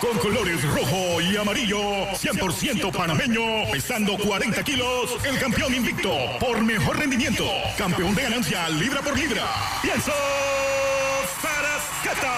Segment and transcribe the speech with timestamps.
[0.00, 1.78] con colores rojo y amarillo,
[2.12, 7.44] 100% panameño, pesando 40 kilos, el campeón invicto por mejor rendimiento,
[7.76, 9.44] campeón de ganancia libra por libra,
[9.82, 10.12] Pienso
[11.40, 12.32] Sarascata.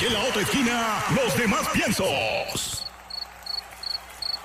[0.00, 2.84] Y en la otra esquina, los demás piensos.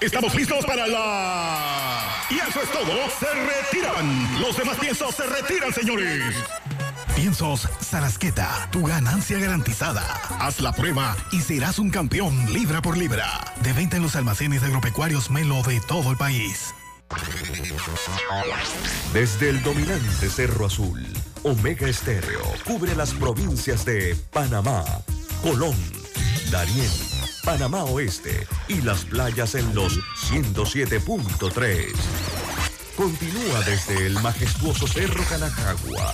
[0.01, 2.25] Estamos listos para la...
[2.29, 4.41] Y eso es todo, se retiran.
[4.41, 6.35] Los demás piensos se retiran, señores.
[7.15, 10.03] Piensos Sarasqueta, tu ganancia garantizada.
[10.39, 13.53] Haz la prueba y serás un campeón libra por libra.
[13.61, 16.73] De venta en los almacenes agropecuarios Melo de todo el país.
[19.13, 21.07] Desde el dominante Cerro Azul,
[21.43, 24.83] Omega Estéreo cubre las provincias de Panamá,
[25.41, 25.75] Colón,
[26.51, 26.91] Darién,
[27.45, 29.97] Panamá Oeste y las playas en los
[30.29, 31.93] 107.3.
[32.97, 36.13] Continúa desde el majestuoso Cerro Canajagua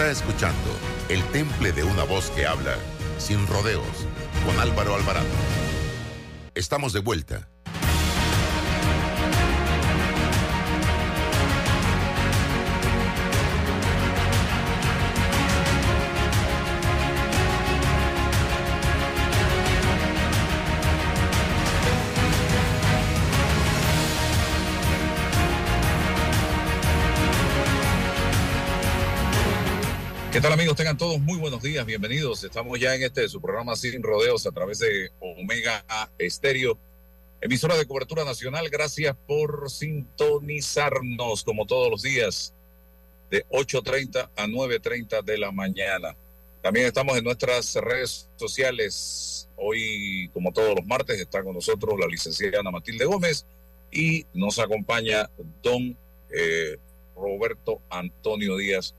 [0.00, 0.70] Está escuchando
[1.10, 2.74] el temple de una voz que habla
[3.18, 3.84] sin rodeos
[4.46, 5.26] con Álvaro Alvarado.
[6.54, 7.49] Estamos de vuelta.
[30.40, 30.74] ¿Qué tal amigos?
[30.74, 32.42] Tengan todos muy buenos días, bienvenidos.
[32.44, 35.84] Estamos ya en este su programa Sin Rodeos a través de Omega
[36.16, 36.78] Estéreo,
[37.42, 38.66] emisora de cobertura nacional.
[38.70, 42.54] Gracias por sintonizarnos como todos los días
[43.30, 46.16] de 8.30 a 9.30 de la mañana.
[46.62, 49.46] También estamos en nuestras redes sociales.
[49.58, 53.44] Hoy, como todos los martes, está con nosotros la licenciada Ana Matilde Gómez
[53.92, 55.28] y nos acompaña
[55.62, 55.94] don
[56.30, 56.78] eh,
[57.14, 58.94] Roberto Antonio Díaz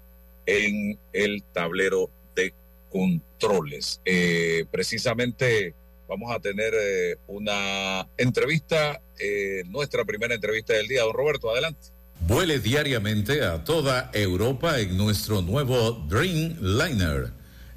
[0.51, 2.53] en el tablero de
[2.89, 4.01] controles.
[4.05, 5.73] Eh, precisamente
[6.07, 11.03] vamos a tener eh, una entrevista, eh, nuestra primera entrevista del día.
[11.03, 11.87] Don Roberto, adelante.
[12.27, 17.31] Vuele diariamente a toda Europa en nuestro nuevo Dreamliner,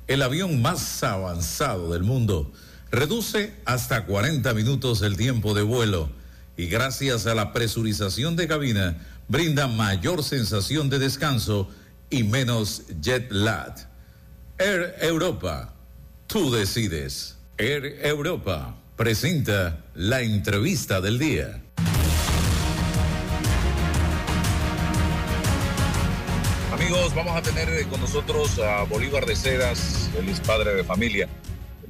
[0.06, 2.52] el avión más avanzado del mundo.
[2.90, 6.10] Reduce hasta 40 minutos el tiempo de vuelo
[6.56, 8.98] y gracias a la presurización de cabina
[9.28, 11.68] brinda mayor sensación de descanso
[12.14, 13.74] y menos jet lag.
[14.58, 15.74] Air Europa,
[16.28, 17.36] tú decides.
[17.58, 21.60] Air Europa presenta la entrevista del día.
[26.72, 31.28] Amigos, vamos a tener con nosotros a Bolívar de Cedas, él es padre de familia.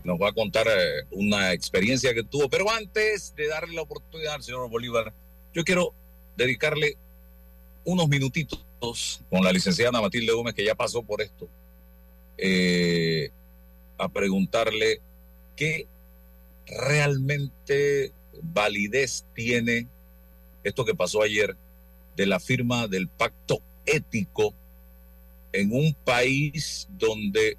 [0.05, 4.35] Nos va a contar eh, una experiencia que tuvo, pero antes de darle la oportunidad
[4.35, 5.13] al señor Bolívar,
[5.53, 5.93] yo quiero
[6.37, 6.97] dedicarle
[7.85, 8.65] unos minutitos
[9.31, 11.49] con la licenciada Matilde Gómez, que ya pasó por esto,
[12.37, 13.31] eh,
[13.99, 15.01] a preguntarle
[15.57, 15.87] qué
[16.67, 18.13] realmente
[18.43, 19.87] validez tiene
[20.65, 21.57] esto que pasó ayer
[22.17, 24.55] de la firma del pacto ético
[25.53, 27.57] en un país donde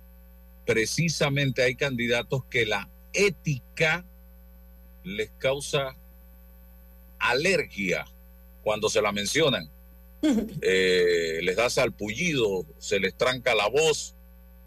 [0.66, 4.04] precisamente hay candidatos que la ética
[5.04, 5.95] les causa
[7.19, 8.06] alergia
[8.63, 9.69] cuando se la mencionan.
[10.62, 14.16] Eh, les da salpullido, se les tranca la voz,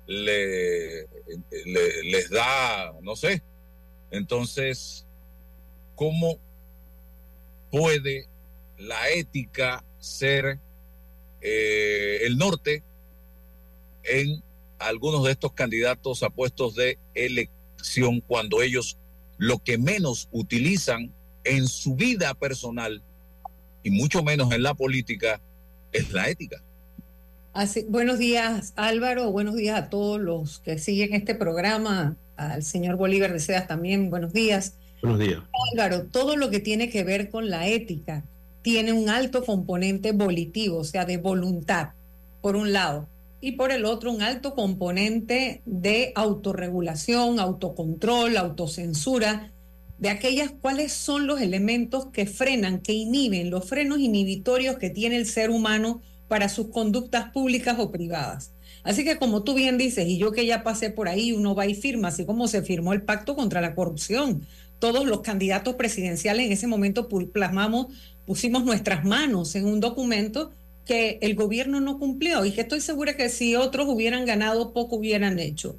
[0.06, 1.06] le,
[2.04, 3.42] les da, no sé.
[4.10, 5.04] Entonces,
[5.94, 6.38] ¿cómo
[7.70, 8.26] puede
[8.78, 10.58] la ética ser
[11.40, 12.82] eh, el norte
[14.04, 14.42] en
[14.78, 18.96] algunos de estos candidatos a puestos de elección cuando ellos
[19.36, 21.12] lo que menos utilizan
[21.44, 23.02] en su vida personal
[23.82, 25.40] y mucho menos en la política
[25.92, 26.62] es la ética.
[27.52, 32.96] Así, buenos días Álvaro, buenos días a todos los que siguen este programa, al señor
[32.96, 34.74] Bolívar de Sedas también, buenos días.
[35.02, 35.42] Buenos días.
[35.72, 38.22] Álvaro, todo lo que tiene que ver con la ética
[38.62, 41.90] tiene un alto componente volitivo, o sea, de voluntad,
[42.40, 43.08] por un lado,
[43.40, 49.52] y por el otro un alto componente de autorregulación, autocontrol, autocensura,
[49.98, 55.16] de aquellas cuáles son los elementos que frenan, que inhiben, los frenos inhibitorios que tiene
[55.16, 58.52] el ser humano para sus conductas públicas o privadas.
[58.84, 61.66] Así que como tú bien dices, y yo que ya pasé por ahí, uno va
[61.66, 64.46] y firma, así como se firmó el pacto contra la corrupción.
[64.78, 67.88] Todos los candidatos presidenciales en ese momento plasmamos,
[68.24, 70.52] pusimos nuestras manos en un documento
[70.84, 74.96] que el gobierno no cumplió y que estoy segura que si otros hubieran ganado, poco
[74.96, 75.76] hubieran hecho.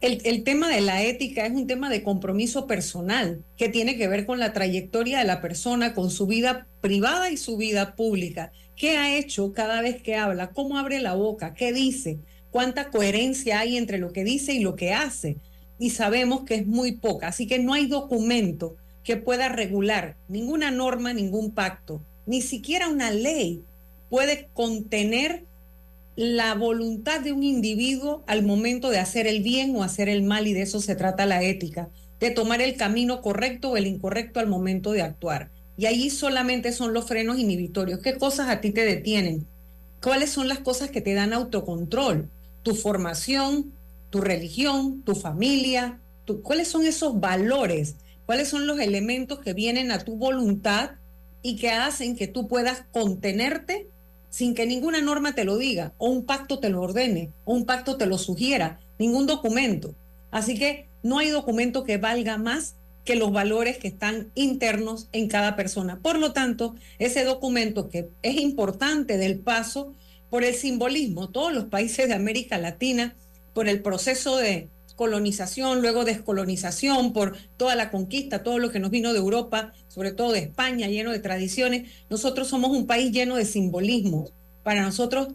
[0.00, 4.26] El, tema de la ética es un tema de compromiso personal que tiene que ver
[4.26, 8.52] con la trayectoria de la persona, con su vida privada y su vida pública.
[8.76, 10.50] ¿Qué ha hecho cada vez que habla?
[10.50, 11.52] ¿Cómo abre la boca?
[11.52, 12.20] ¿Qué dice?
[12.52, 15.38] ¿Cuánta coherencia hay entre lo que dice y lo que hace?
[15.80, 17.26] Y sabemos que es muy poca.
[17.26, 23.10] Así que no hay documento que pueda regular ninguna norma, ningún pacto, ni siquiera una
[23.10, 23.64] ley
[24.10, 25.44] puede contener
[26.18, 30.48] la voluntad de un individuo al momento de hacer el bien o hacer el mal,
[30.48, 34.40] y de eso se trata la ética, de tomar el camino correcto o el incorrecto
[34.40, 35.52] al momento de actuar.
[35.76, 38.00] Y ahí solamente son los frenos inhibitorios.
[38.00, 39.46] ¿Qué cosas a ti te detienen?
[40.02, 42.28] ¿Cuáles son las cosas que te dan autocontrol?
[42.64, 43.72] Tu formación,
[44.10, 46.00] tu religión, tu familia,
[46.42, 47.94] ¿cuáles son esos valores?
[48.26, 50.90] ¿Cuáles son los elementos que vienen a tu voluntad
[51.42, 53.86] y que hacen que tú puedas contenerte
[54.30, 57.64] sin que ninguna norma te lo diga, o un pacto te lo ordene, o un
[57.64, 59.94] pacto te lo sugiera, ningún documento.
[60.30, 65.28] Así que no hay documento que valga más que los valores que están internos en
[65.28, 65.98] cada persona.
[66.00, 69.94] Por lo tanto, ese documento que es importante del paso
[70.28, 73.16] por el simbolismo, todos los países de América Latina,
[73.54, 74.68] por el proceso de
[74.98, 80.10] colonización, luego descolonización, por toda la conquista, todo lo que nos vino de Europa, sobre
[80.10, 81.88] todo de España, lleno de tradiciones.
[82.10, 84.28] Nosotros somos un país lleno de simbolismo.
[84.64, 85.28] Para nosotros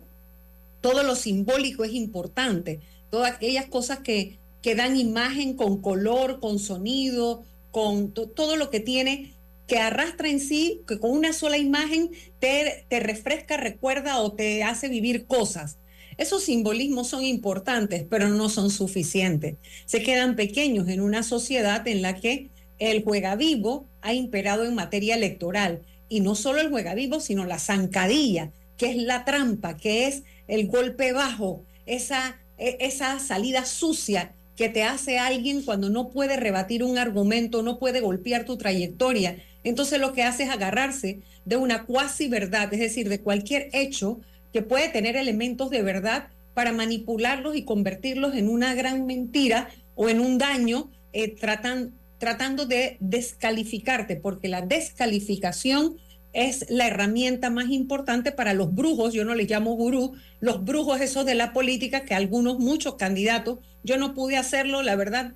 [0.82, 6.60] todo lo simbólico es importante, todas aquellas cosas que, que dan imagen con color, con
[6.60, 9.34] sonido, con todo lo que tiene
[9.66, 14.62] que arrastra en sí, que con una sola imagen te, te refresca, recuerda o te
[14.62, 15.78] hace vivir cosas.
[16.18, 19.56] Esos simbolismos son importantes, pero no son suficientes.
[19.86, 22.50] Se quedan pequeños en una sociedad en la que
[22.80, 25.82] el juega vivo ha imperado en materia electoral.
[26.10, 30.24] Y no solo el juega vivo, sino la zancadilla, que es la trampa, que es
[30.48, 36.38] el golpe bajo, esa, e, esa salida sucia que te hace alguien cuando no puede
[36.38, 39.38] rebatir un argumento, no puede golpear tu trayectoria.
[39.64, 44.22] Entonces lo que hace es agarrarse de una cuasi verdad, es decir, de cualquier hecho
[44.54, 50.08] que puede tener elementos de verdad para manipularlos y convertirlos en una gran mentira o
[50.08, 55.98] en un daño, eh, tratan, tratando de descalificarte, porque la descalificación
[56.32, 61.02] es la herramienta más importante para los brujos, yo no les llamo gurú, los brujos
[61.02, 65.34] esos de la política, que algunos, muchos candidatos, yo no pude hacerlo, la verdad,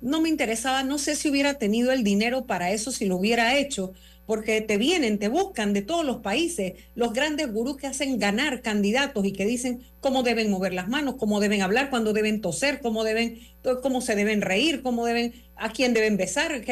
[0.00, 3.58] no me interesaba, no sé si hubiera tenido el dinero para eso si lo hubiera
[3.58, 3.92] hecho,
[4.28, 8.60] porque te vienen, te buscan de todos los países, los grandes gurús que hacen ganar
[8.60, 12.80] candidatos y que dicen cómo deben mover las manos, cómo deben hablar, cuándo deben toser,
[12.82, 13.40] cómo deben,
[13.82, 16.62] cómo se deben reír, cómo deben, a quién deben besar,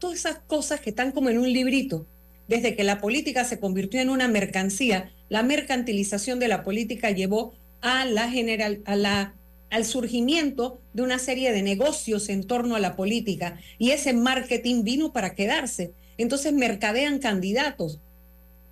[0.00, 2.04] todas esas cosas que están como en un librito.
[2.48, 7.54] Desde que la política se convirtió en una mercancía, la mercantilización de la política llevó
[7.80, 9.34] a la general, a la
[9.70, 14.82] al surgimiento de una serie de negocios en torno a la política y ese marketing
[14.82, 17.98] vino para quedarse entonces mercadean candidatos.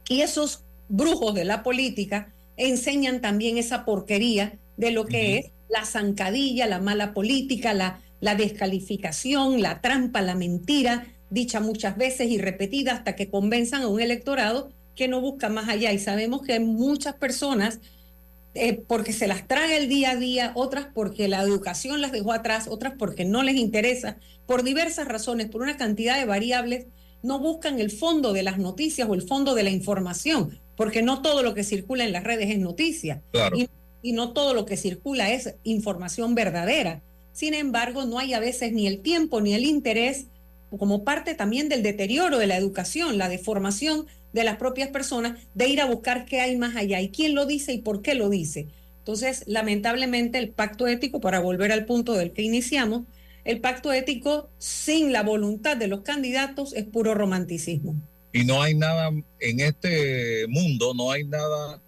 [0.08, 5.84] Y esos brujos de la política enseñan también esa porquería de lo que es la
[5.84, 12.38] zancadilla, la mala política, la, la descalificación, la trampa, la mentira, dicha muchas veces y
[12.38, 15.92] repetida hasta que convenzan a un electorado que no busca más allá.
[15.92, 17.80] Y sabemos que hay muchas personas,
[18.54, 22.32] eh, porque se las traga el día a día, otras porque la educación las dejó
[22.32, 26.86] atrás, otras porque no les interesa, por diversas razones, por una cantidad de variables
[27.23, 31.23] no buscan el fondo de las noticias o el fondo de la información, porque no
[31.23, 33.23] todo lo que circula en las redes es noticia
[33.54, 33.68] y,
[34.02, 37.02] y, no todo lo que circula es información verdadera.
[37.32, 40.26] Sin embargo, no hay a veces ni el tiempo ni el interés
[40.78, 45.68] como parte también del deterioro de la educación, la deformación de las propias personas, de
[45.68, 48.28] ir a buscar qué hay más allá y quién lo dice y por qué lo
[48.28, 48.68] dice.
[48.99, 53.04] Entonces, lamentablemente, el pacto ético, para volver al punto del que iniciamos,
[53.46, 57.94] el pacto ético sin la voluntad de los candidatos es puro romanticismo.
[58.32, 61.80] Y no hay nada en este mundo, no hay nada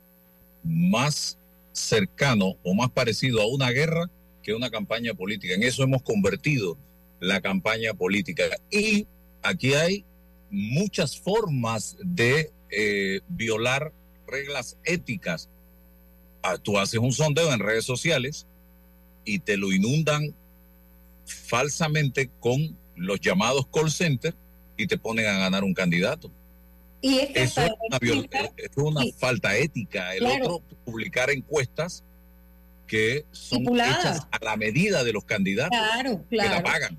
[0.62, 1.36] más
[1.72, 4.08] cercano o más parecido a una guerra
[4.42, 5.54] que una campaña política.
[5.54, 6.78] En eso hemos convertido
[7.18, 8.44] la campaña política.
[8.70, 9.06] Y
[9.42, 10.04] aquí hay
[10.50, 13.92] muchas formas de eh, violar
[14.28, 15.48] reglas éticas.
[16.42, 18.46] Ah, tú haces un sondeo en redes sociales
[19.24, 20.34] y te lo inundan
[21.28, 24.36] falsamente con los llamados call centers
[24.76, 26.30] y te ponen a ganar un candidato.
[27.00, 30.14] Y es Eso es una, falta ética.
[30.14, 32.02] El otro, publicar encuestas
[32.86, 36.48] que son hechas a la medida de los candidatos claro, claro.
[36.48, 36.98] que la pagan.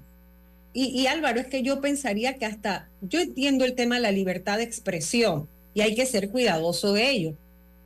[0.71, 4.11] Y, y, Álvaro, es que yo pensaría que hasta, yo entiendo el tema de la
[4.11, 7.33] libertad de expresión y hay que ser cuidadoso de ello,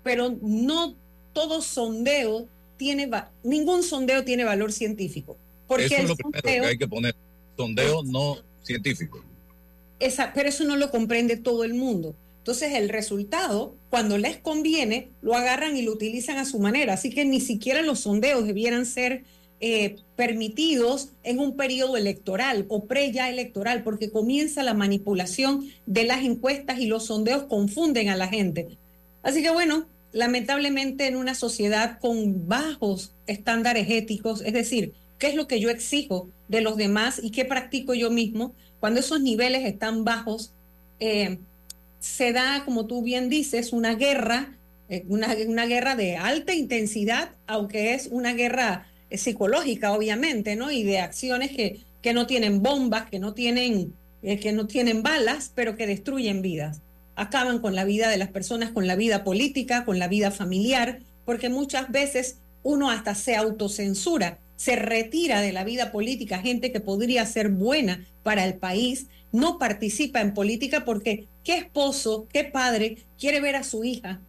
[0.04, 0.96] pero no
[1.32, 2.48] todo sondeo
[2.78, 3.10] tiene,
[3.44, 5.38] ningún sondeo tiene valor científico.
[5.82, 7.16] Porque eso es lo primero que hay que poner,
[7.58, 9.24] sondeo no científico.
[10.00, 12.16] Esa, pero eso no lo comprende todo el mundo.
[12.40, 16.94] Entonces el resultado, cuando les conviene, lo agarran y lo utilizan a su manera.
[16.94, 19.24] Así que ni siquiera los sondeos debieran ser
[19.62, 26.04] eh, permitidos en un periodo electoral o pre ya electoral, porque comienza la manipulación de
[26.04, 28.78] las encuestas y los sondeos confunden a la gente.
[29.22, 34.92] Así que bueno, lamentablemente en una sociedad con bajos estándares éticos, es decir,
[35.24, 38.54] ¿qué es lo que yo exijo de los demás y qué practico yo mismo?
[38.82, 40.52] Cuando esos niveles están bajos,
[41.00, 41.38] eh,
[42.02, 44.58] se da, como tú bien dices, una guerra,
[44.90, 50.72] eh, una, una, guerra de alta intensidad, aunque es una guerra eh, psicológica, obviamente, ¿no?
[50.72, 55.54] Y de acciones que, que no tienen bombas, que no tienen, que no tienen balas,
[55.56, 56.82] pero que destruyen vidas.
[57.16, 61.00] Acaban con la vida de las personas, con la vida política, con la vida familiar,
[61.24, 66.80] porque muchas veces uno hasta se autocensura, se retira de la vida política, gente que
[66.80, 72.98] podría ser buena para el país, no participa en política porque ¿qué esposo, qué padre
[73.20, 74.22] quiere ver a su hija,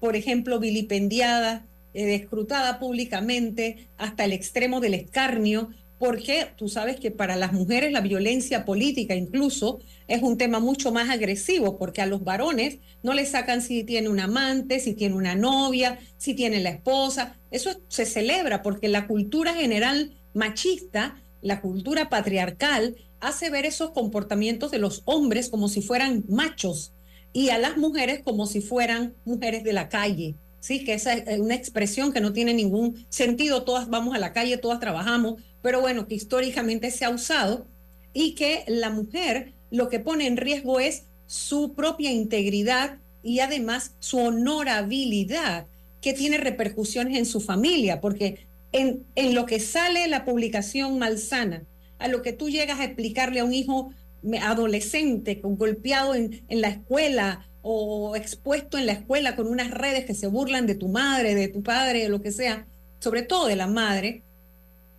[0.00, 5.70] por ejemplo, vilipendiada, eh, descrutada públicamente hasta el extremo del escarnio?
[6.02, 9.78] Porque tú sabes que para las mujeres la violencia política incluso
[10.08, 14.08] es un tema mucho más agresivo, porque a los varones no le sacan si tiene
[14.08, 17.36] un amante, si tiene una novia, si tiene la esposa.
[17.52, 24.72] Eso se celebra porque la cultura general machista, la cultura patriarcal, hace ver esos comportamientos
[24.72, 26.94] de los hombres como si fueran machos
[27.32, 30.34] y a las mujeres como si fueran mujeres de la calle.
[30.58, 33.64] Sí, que esa es una expresión que no tiene ningún sentido.
[33.64, 37.66] Todas vamos a la calle, todas trabajamos, pero bueno, que históricamente se ha usado
[38.12, 43.94] y que la mujer lo que pone en riesgo es su propia integridad y además
[44.00, 45.66] su honorabilidad,
[46.00, 51.62] que tiene repercusiones en su familia, porque en, en lo que sale la publicación malsana
[51.98, 53.94] a lo que tú llegas a explicarle a un hijo
[54.40, 60.14] adolescente golpeado en, en la escuela o expuesto en la escuela con unas redes que
[60.14, 62.66] se burlan de tu madre, de tu padre, de lo que sea,
[62.98, 64.22] sobre todo de la madre,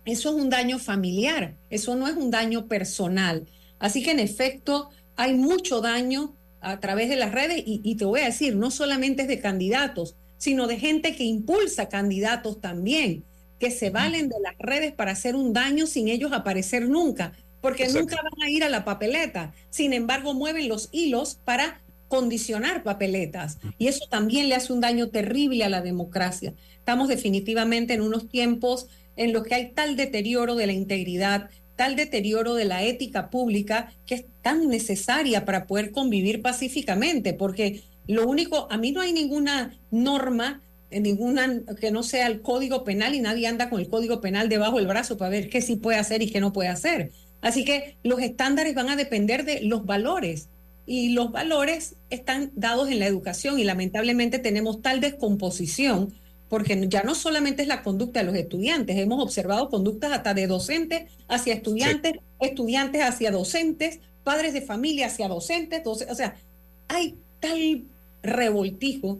[0.04, 3.46] eso es un daño familiar, eso no es un daño personal.
[3.78, 8.04] Así que en efecto hay mucho daño a través de las redes y, y, te
[8.04, 13.24] voy a decir, no solamente es de candidatos, sino de gente que impulsa candidatos también
[13.58, 17.88] que se valen de las redes para hacer un daño sin ellos aparecer nunca, porque
[17.88, 19.54] nunca van a ir a la papeleta.
[19.70, 25.08] Sin embargo, mueven los hilos para condicionar papeletas y eso también le hace un daño
[25.08, 26.52] terrible a la democracia.
[26.76, 31.96] Estamos definitivamente en unos tiempos en los que hay tal deterioro de la integridad, tal
[31.96, 38.26] deterioro de la ética pública que es tan necesaria para poder convivir pacíficamente, porque lo
[38.26, 40.60] único, a mí no hay ninguna norma
[41.00, 44.76] ninguna que no sea el código penal y nadie anda con el código penal debajo
[44.76, 47.10] del brazo para ver qué sí puede hacer y qué no puede hacer.
[47.40, 50.48] Así que los estándares van a depender de los valores
[50.86, 56.14] y los valores están dados en la educación y lamentablemente tenemos tal descomposición
[56.54, 60.46] porque ya no solamente es la conducta de los estudiantes, hemos observado conductas hasta de
[60.46, 66.36] docentes hacia estudiantes, estudiantes hacia docentes, padres de familia hacia docentes, o sea,
[66.86, 67.82] hay tal
[68.22, 69.18] revoltijo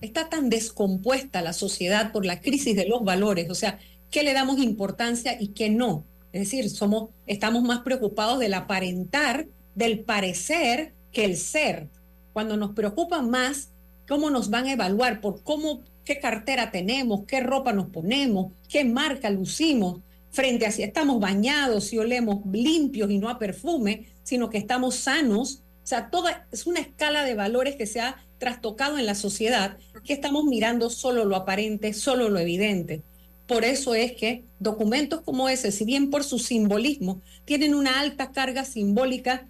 [0.00, 3.78] está tan descompuesta la sociedad por la crisis de los valores, o sea,
[4.10, 6.06] ¿qué le damos importancia y qué no?
[6.32, 11.90] Es decir, somos, estamos más preocupados del aparentar, del parecer, que el ser.
[12.32, 13.68] Cuando nos preocupa más
[14.08, 18.84] cómo nos van a evaluar, por cómo, qué cartera tenemos, qué ropa nos ponemos, qué
[18.84, 24.50] marca lucimos, frente a si estamos bañados, si olemos limpios y no a perfume, sino
[24.50, 25.62] que estamos sanos.
[25.84, 29.76] O sea, toda es una escala de valores que se ha trastocado en la sociedad
[30.04, 33.02] que estamos mirando solo lo aparente, solo lo evidente.
[33.46, 38.32] Por eso es que documentos como ese, si bien por su simbolismo, tienen una alta
[38.32, 39.46] carga simbólica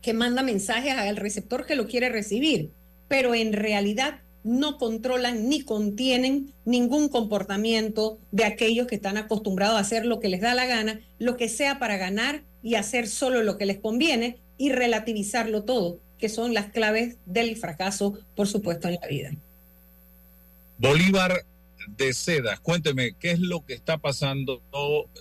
[0.00, 2.70] que manda mensajes al receptor que lo quiere recibir,
[3.08, 9.80] pero en realidad no controlan ni contienen ningún comportamiento de aquellos que están acostumbrados a
[9.80, 13.42] hacer lo que les da la gana, lo que sea para ganar y hacer solo
[13.42, 18.86] lo que les conviene y relativizarlo todo, que son las claves del fracaso, por supuesto,
[18.86, 19.32] en la vida.
[20.78, 21.44] Bolívar
[21.96, 24.62] de Seda, cuénteme, ¿qué es lo que está pasando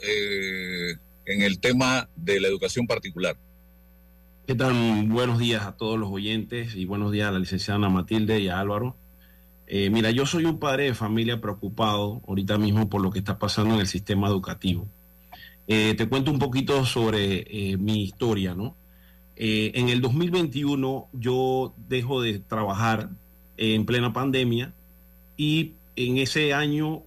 [0.08, 3.38] eh, en el tema de la educación particular?
[4.46, 5.08] ¿Qué tal?
[5.08, 8.50] Buenos días a todos los oyentes y buenos días a la licenciada Ana Matilde y
[8.50, 8.96] a Álvaro.
[9.68, 13.40] Eh, mira, yo soy un padre de familia preocupado ahorita mismo por lo que está
[13.40, 14.88] pasando en el sistema educativo.
[15.68, 18.76] Eh, te cuento un poquito sobre eh, mi historia, ¿no?
[19.38, 23.10] en el 2021 yo dejo de trabajar
[23.58, 24.72] en plena pandemia
[25.36, 27.04] y en ese año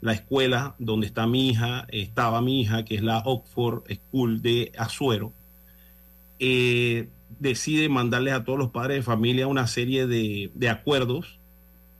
[0.00, 4.72] la escuela donde está mi hija, estaba mi hija, que es la Oxford School de
[4.76, 5.32] Azuero,
[7.38, 11.37] decide mandarles a todos los padres de familia una serie de, de acuerdos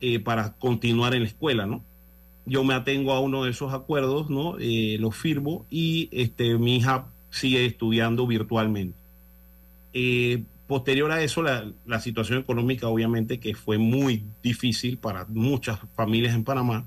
[0.01, 1.83] eh, para continuar en la escuela, ¿no?
[2.47, 4.57] Yo me atengo a uno de esos acuerdos, ¿no?
[4.59, 8.97] Eh, lo firmo y este, mi hija sigue estudiando virtualmente.
[9.93, 15.81] Eh, posterior a eso, la, la, situación económica obviamente que fue muy difícil para muchas
[15.95, 16.85] familias en Panamá.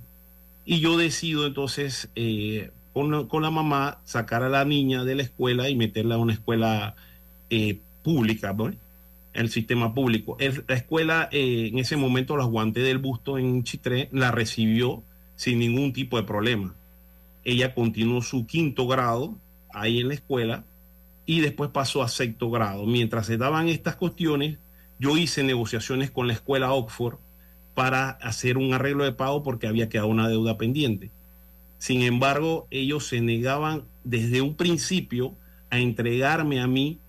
[0.65, 2.09] Y yo decido entonces
[2.93, 6.33] con, con, la mamá sacar a la niña de la escuela y meterla a una
[6.33, 6.95] escuela
[8.03, 8.71] pública, ¿no?
[9.33, 10.37] El sistema público.
[10.67, 15.03] la escuela eh, en ese momento la aguanté del busto en Chitré, la recibió
[15.35, 16.75] sin ningún tipo de problema.
[17.43, 19.37] Ella continuó su quinto grado
[19.73, 20.63] ahí en la escuela
[21.25, 22.85] y después pasó a sexto grado.
[22.85, 24.57] Mientras se daban estas cuestiones,
[24.99, 27.15] yo hice negociaciones con la escuela Oxford
[27.73, 31.09] para hacer un arreglo de pago porque había quedado una deuda pendiente.
[31.77, 35.33] Sin embargo, ellos se negaban desde un principio
[35.71, 36.99] a entregarme a mí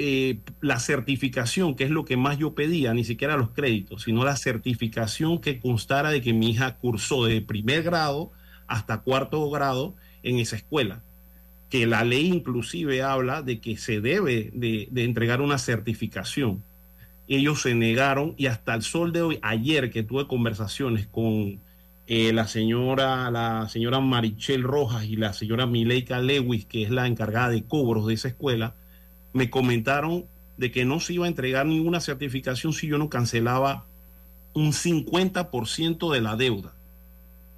[0.00, 4.24] eh, la certificación, que es lo que más yo pedía, ni siquiera los créditos, sino
[4.24, 8.30] la certificación que constara de que mi hija cursó de primer grado
[8.68, 11.02] hasta cuarto grado en esa escuela.
[11.68, 16.62] Que la ley inclusive habla de que se debe de, entregar una certificación.
[17.26, 21.58] Ellos se negaron y hasta el sol de hoy, ayer que tuve conversaciones con
[22.06, 27.08] eh, la señora, la señora Marichel Rojas y la señora Mileika Lewis, que es la
[27.08, 28.76] encargada de cobros de esa escuela,
[29.32, 30.24] me comentaron
[30.56, 33.84] de que no se iba a entregar ninguna certificación si yo no cancelaba
[34.54, 36.72] un 50% de la deuda,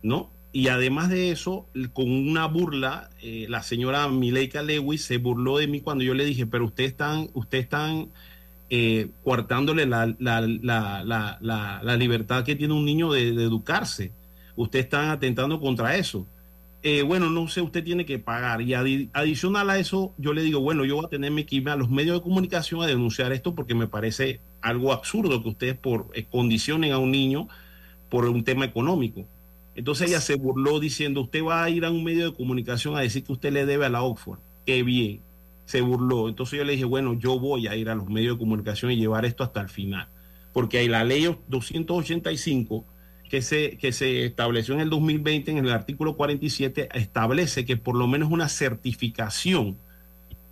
[0.02, 0.30] ¿no?
[0.52, 5.68] Y además de eso, con una burla, eh, la señora Mileika Lewis se burló de
[5.68, 8.08] mí cuando yo le dije, pero ustedes están, ustedes están
[8.68, 14.10] eh, coartándole la, la, la, la, libertad que tiene un niño de, de educarse.
[14.56, 16.26] Ustedes están atentando contra eso.
[16.82, 18.62] Eh, bueno, no sé, usted tiene que pagar.
[18.62, 18.72] Y
[19.12, 21.90] adicional a eso, yo le digo, bueno, yo voy a tenerme que irme a los
[21.90, 26.24] medios de comunicación a denunciar esto porque me parece algo absurdo que ustedes por, eh,
[26.30, 27.48] condicionen a un niño
[28.08, 29.26] por un tema económico.
[29.74, 33.00] Entonces ella se burló diciendo, usted va a ir a un medio de comunicación a
[33.00, 34.38] decir que usted le debe a la Oxford.
[34.64, 35.20] Qué bien,
[35.66, 36.28] se burló.
[36.28, 38.96] Entonces yo le dije, bueno, yo voy a ir a los medios de comunicación y
[38.96, 40.08] llevar esto hasta el final.
[40.52, 42.84] Porque hay la ley 285
[43.30, 47.94] que se, que se estableció en el 2020 en el artículo 47 establece que por
[47.94, 49.76] lo menos una certificación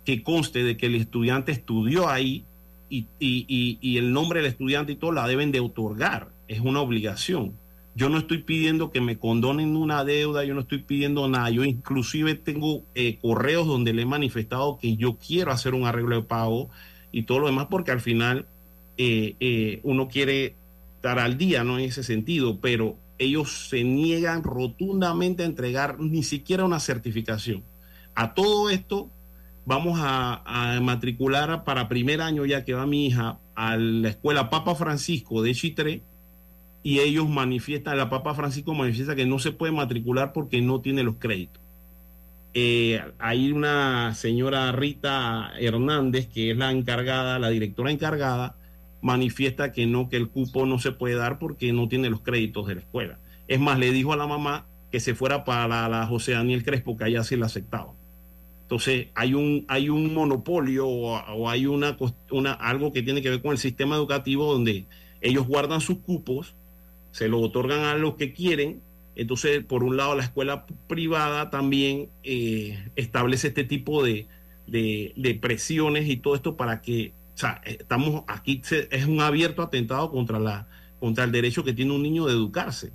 [0.05, 2.45] que conste de que el estudiante estudió ahí
[2.89, 6.29] y, y, y, el nombre del estudiante y todo la deben de otorgar.
[6.47, 7.53] Es una obligación.
[7.93, 11.51] Yo no estoy pidiendo que me condonen una deuda, yo no estoy pidiendo nada.
[11.51, 16.15] Yo inclusive tengo eh, correos donde le he manifestado que yo quiero hacer un arreglo
[16.15, 16.69] de pago
[17.11, 18.47] y todo lo demás porque al final
[18.97, 20.55] eh, eh, uno quiere
[20.99, 21.79] estar al día, ¿no?
[21.79, 27.63] En ese sentido, pero ellos se niegan rotundamente a entregar ni siquiera una certificación.
[28.15, 29.09] A todo esto,
[29.65, 34.75] vamos a, matricular para primer año, ya que va mi hija, a la escuela Papa
[34.75, 36.01] Francisco de Chitré,
[36.83, 41.03] y ellos manifiestan, la Papa Francisco manifiesta que no se puede matricular porque no tiene
[41.03, 41.61] los créditos.
[42.53, 48.57] Eh, hay una señora Rita Hernández, que es la encargada, la directora encargada,
[49.01, 52.67] manifiesta que no, que el cupo no se puede dar porque no tiene los créditos
[52.67, 53.19] de la escuela.
[53.47, 56.97] Es más, le dijo a la mamá que se fuera para la José Daniel Crespo,
[56.97, 57.93] que allá se la aceptaba.
[58.63, 61.97] Entonces, hay un, hay un monopolio o, hay una,
[62.29, 64.85] una, algo que tiene que ver con el sistema educativo donde
[65.21, 66.55] ellos guardan sus cupos,
[67.11, 68.81] se lo otorgan a los que quieren.
[69.15, 74.27] Entonces, por un lado, la escuela privada también eh, establece este tipo de,
[74.67, 80.11] de presiones y todo esto para que sea, eh, estamos aquí, es un abierto atentado
[80.11, 80.67] contra, la,
[80.99, 82.91] contra el derecho que tiene un niño de educarse,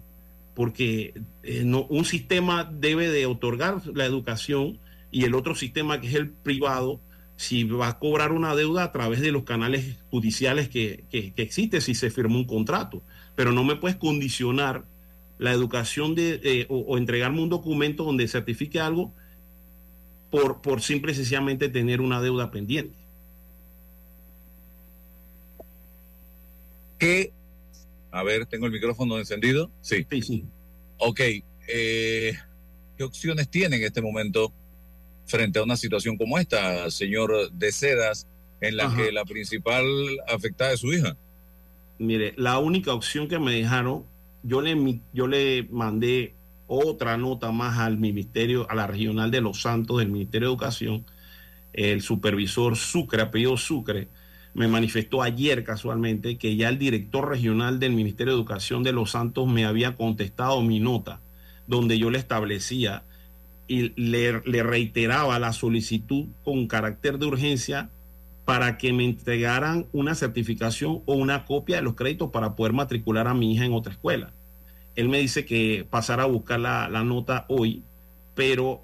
[0.54, 4.78] porque eh, un sistema debe de otorgar la educación
[5.10, 7.00] y el otro sistema, que es el privado,
[7.36, 11.80] si va a cobrar una deuda a través de los canales judiciales que, que, existe,
[11.80, 13.02] si se firmó un contrato.
[13.34, 14.84] pero no me puedes condicionar
[15.38, 19.12] la educación de, eh, o, o, entregarme un documento donde certifique algo
[20.30, 23.03] por, por simple y sencillamente tener una deuda pendiente.
[28.10, 29.70] A ver, tengo el micrófono encendido.
[29.80, 30.06] Sí.
[30.10, 30.44] Sí, sí.
[30.98, 31.20] Ok.
[31.68, 32.34] Eh,
[32.96, 34.52] ¿Qué opciones tiene en este momento
[35.26, 38.26] frente a una situación como esta, señor de Sedas,
[38.60, 38.96] en la Ajá.
[38.96, 39.84] que la principal
[40.28, 41.16] afectada es su hija?
[41.98, 44.04] Mire, la única opción que me dejaron,
[44.42, 46.34] yo le, yo le mandé
[46.66, 51.04] otra nota más al ministerio, a la regional de Los Santos del Ministerio de Educación,
[51.72, 54.08] el supervisor Sucre, apellido Sucre,
[54.54, 59.10] me manifestó ayer casualmente que ya el director regional del Ministerio de Educación de Los
[59.10, 61.20] Santos me había contestado mi nota,
[61.66, 63.02] donde yo le establecía
[63.66, 67.90] y le, reiteraba la solicitud con carácter de urgencia
[68.44, 73.26] para que me entregaran una certificación o una copia de los créditos para poder matricular
[73.26, 74.32] a mi hija en otra escuela.
[74.94, 77.82] Él me dice que pasara a buscar la nota hoy,
[78.36, 78.83] pero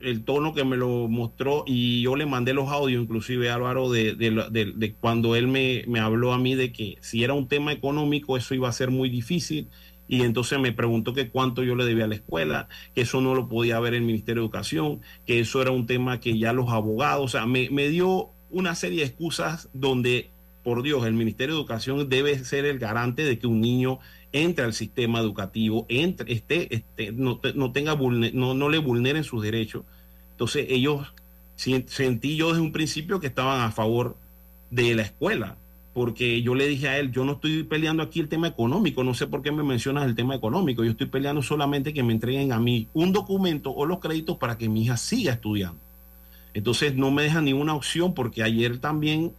[0.00, 4.14] el tono que me lo mostró y yo le mandé los audios, inclusive Álvaro, de,
[4.14, 8.36] de, cuando él me, me habló a mí de que si era un tema económico
[8.36, 9.68] eso iba a ser muy difícil.
[10.06, 13.34] Y entonces me preguntó que cuánto yo le debía a la escuela, que eso no
[13.34, 16.68] lo podía ver el Ministerio de Educación, que eso era un tema que ya los
[16.68, 20.30] abogados, o sea, me, me dio una serie de excusas donde,
[20.62, 23.98] por Dios, el Ministerio de Educación debe ser el garante de que un niño
[24.34, 29.40] entre al sistema educativo, entre, esté, esté, no, no, tenga no, no le vulneren sus
[29.42, 29.84] derechos.
[30.32, 31.06] Entonces ellos,
[31.54, 34.16] sentí yo desde un principio que estaban a favor
[34.70, 35.56] de la escuela,
[35.94, 39.14] porque yo le dije a él, yo no estoy peleando aquí el tema económico, no
[39.14, 42.50] sé por qué me mencionas el tema económico, yo estoy peleando solamente que me entreguen
[42.50, 45.78] a mí un documento o los créditos para que mi hija siga estudiando.
[46.54, 49.30] Entonces no me deja ninguna opción porque ayer también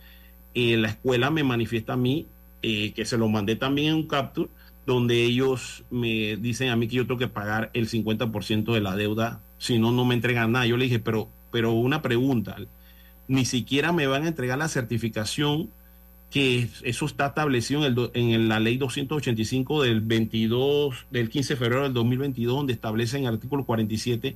[0.54, 2.28] eh, la escuela me manifiesta a mí
[2.62, 4.50] eh, que se lo mandé también en un capture
[4.86, 8.96] donde ellos me dicen a mí que yo tengo que pagar el 50% de la
[8.96, 10.66] deuda, si no, no me entregan nada.
[10.66, 12.58] Yo le dije, pero, pero una pregunta,
[13.28, 15.70] ni siquiera me van a entregar la certificación
[16.30, 21.58] que eso está establecido en, el, en la ley 285 del 22, del 15 de
[21.58, 24.36] febrero del 2022, donde establece en el artículo 47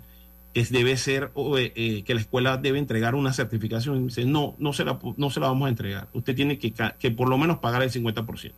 [0.53, 3.97] que debe ser, eh, que la escuela debe entregar una certificación.
[3.97, 6.07] Y me dice, no, no se, la, no se la vamos a entregar.
[6.13, 8.51] Usted tiene que, que por lo menos pagar el 50%.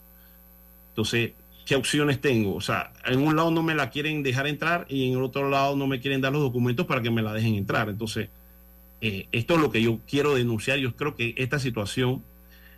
[0.90, 1.32] Entonces,
[1.66, 2.56] ¿qué opciones tengo?
[2.56, 5.50] O sea, en un lado no me la quieren dejar entrar y en el otro
[5.50, 7.90] lado no me quieren dar los documentos para que me la dejen entrar.
[7.90, 8.30] Entonces,
[9.02, 10.78] eh, esto es lo que yo quiero denunciar.
[10.80, 12.24] Yo creo que esta situación,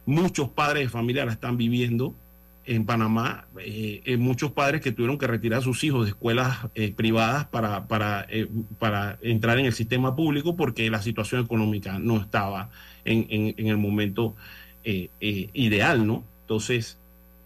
[0.05, 2.15] muchos padres de familia la están viviendo
[2.65, 3.45] en Panamá.
[3.59, 7.45] Eh, eh, muchos padres que tuvieron que retirar a sus hijos de escuelas eh, privadas
[7.45, 8.27] para, para,
[8.79, 12.69] para, entrar en el sistema público porque la situación económica no estaba
[13.05, 14.35] en, en, en el momento
[14.85, 16.25] ideal, ¿no?
[16.41, 16.97] Entonces,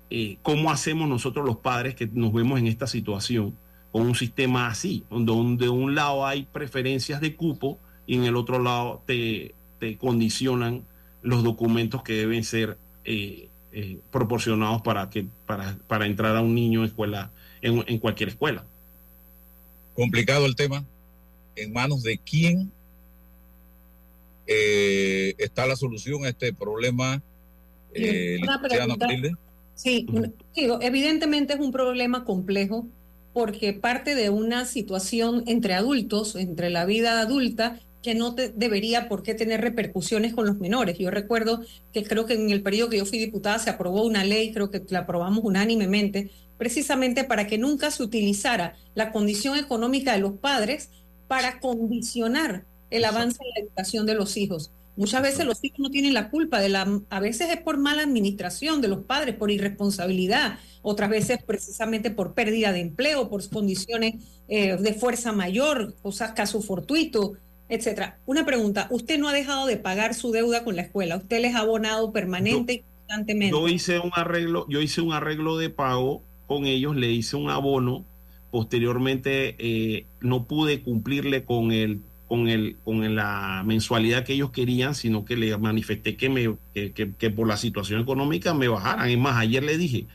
[0.09, 3.57] eh, ¿cómo hacemos nosotros los padres que nos vemos en esta situación
[3.91, 8.35] con un sistema así, donde de un lado hay preferencias de cupo y en el
[8.35, 10.85] otro lado te, te condicionan
[11.21, 16.55] los documentos que deben ser eh, eh, proporcionados para, que, para, para entrar a un
[16.55, 18.65] niño en, escuela, en, en cualquier escuela?
[19.93, 20.85] Complicado el tema.
[21.55, 22.71] ¿En manos de quién
[24.45, 27.21] está la solución a este problema?
[27.93, 28.39] Eh,
[29.77, 30.07] Sí,
[30.55, 32.87] digo, evidentemente es un problema complejo
[33.31, 39.07] porque parte de una situación entre adultos, entre la vida adulta, que no te, debería
[39.07, 40.97] por qué tener repercusiones con los menores.
[40.97, 41.61] Yo recuerdo
[41.93, 44.71] que creo que en el periodo que yo fui diputada se aprobó una ley, creo
[44.71, 50.33] que la aprobamos unánimemente, precisamente para que nunca se utilizara la condición económica de los
[50.39, 50.89] padres
[51.27, 54.71] para condicionar el avance en la educación de los hijos.
[54.97, 58.01] Muchas veces los hijos no tienen la culpa de la, a veces es por mala
[58.01, 64.15] administración de los padres, por irresponsabilidad, otras veces precisamente por pérdida de empleo, por condiciones
[64.47, 67.33] eh, de fuerza mayor, cosas caso fortuito,
[67.69, 68.17] etcétera.
[68.25, 71.53] Una pregunta, usted no ha dejado de pagar su deuda con la escuela, usted les
[71.53, 73.55] ha abonado permanente yo, y constantemente.
[73.55, 77.51] Yo hice un arreglo, yo hice un arreglo de pago con ellos, le hice un
[77.51, 78.03] abono,
[78.49, 84.95] posteriormente eh, no pude cumplirle con el con, el, con la mensualidad que ellos querían,
[84.95, 89.09] sino que le manifesté que, me, que, que, por la situación económica me bajaran.
[89.09, 90.07] Es más, ayer le dije,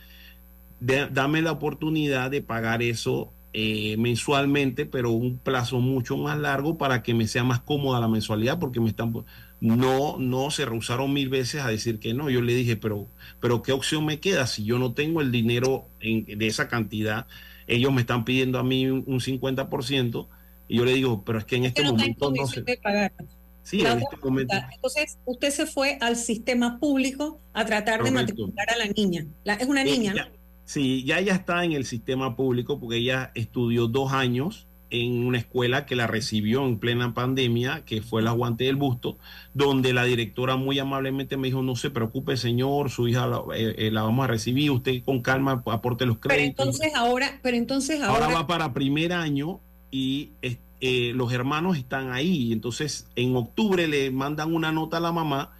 [0.79, 7.01] dame la oportunidad de pagar eso eh, mensualmente, pero un plazo mucho más largo para
[7.01, 9.13] que me sea más cómoda la mensualidad, porque me están...
[9.59, 12.29] No, no se rehusaron mil veces a decir que no.
[12.29, 13.07] Yo le dije, pero,
[13.39, 17.27] pero ¿qué opción me queda si yo no tengo el dinero de esa cantidad?
[17.65, 20.27] Ellos me están pidiendo a mí un, un 50%.
[20.73, 22.63] Y yo le digo, pero es que en este no momento no se...
[22.63, 23.13] De pagar.
[23.61, 24.55] Sí, en este momento.
[24.73, 28.05] Entonces, usted se fue al sistema público a tratar Correcto.
[28.05, 29.27] de matricular a la niña.
[29.43, 30.31] La, es una niña, ella, ¿no?
[30.65, 35.37] Sí, ya ella está en el sistema público porque ella estudió dos años en una
[35.37, 39.19] escuela que la recibió en plena pandemia, que fue la Guante del Busto,
[39.53, 43.75] donde la directora muy amablemente me dijo, no se preocupe señor, su hija la, eh,
[43.77, 46.55] eh, la vamos a recibir, usted con calma aporte los créditos.
[46.55, 48.25] Pero entonces ahora, pero entonces ahora...
[48.25, 49.61] Ahora va para primer año
[49.93, 55.11] y eh, los hermanos están ahí, entonces en octubre le mandan una nota a la
[55.11, 55.51] mamá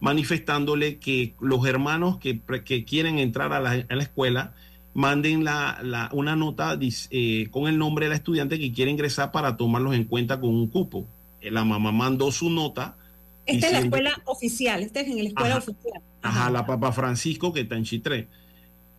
[0.00, 4.54] manifestándole que los hermanos que, que quieren entrar a la, a la escuela
[4.94, 9.30] manden la, la, una nota eh, con el nombre de la estudiante que quiere ingresar
[9.30, 11.06] para tomarlos en cuenta con un cupo.
[11.42, 12.96] Eh, la mamá mandó su nota.
[13.44, 16.02] Esta es la escuela oficial, esta es en la escuela ajá, oficial.
[16.22, 18.28] Ajá, la Papa Francisco que está en Chitré.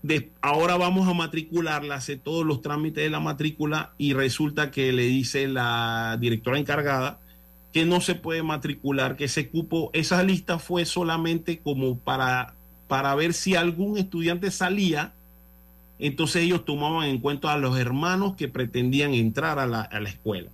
[0.04, 4.92] De, ahora vamos a matricularla, hace todos los trámites de la matrícula y resulta que
[4.92, 7.20] le dice la directora encargada
[7.74, 12.54] que no se puede matricular, que ese cupo, esa lista fue solamente como para,
[12.88, 15.14] para ver si algún estudiante salía,
[15.98, 20.10] entonces ellos tomaban en cuenta a los hermanos que pretendían entrar a la, a la
[20.10, 20.52] escuela.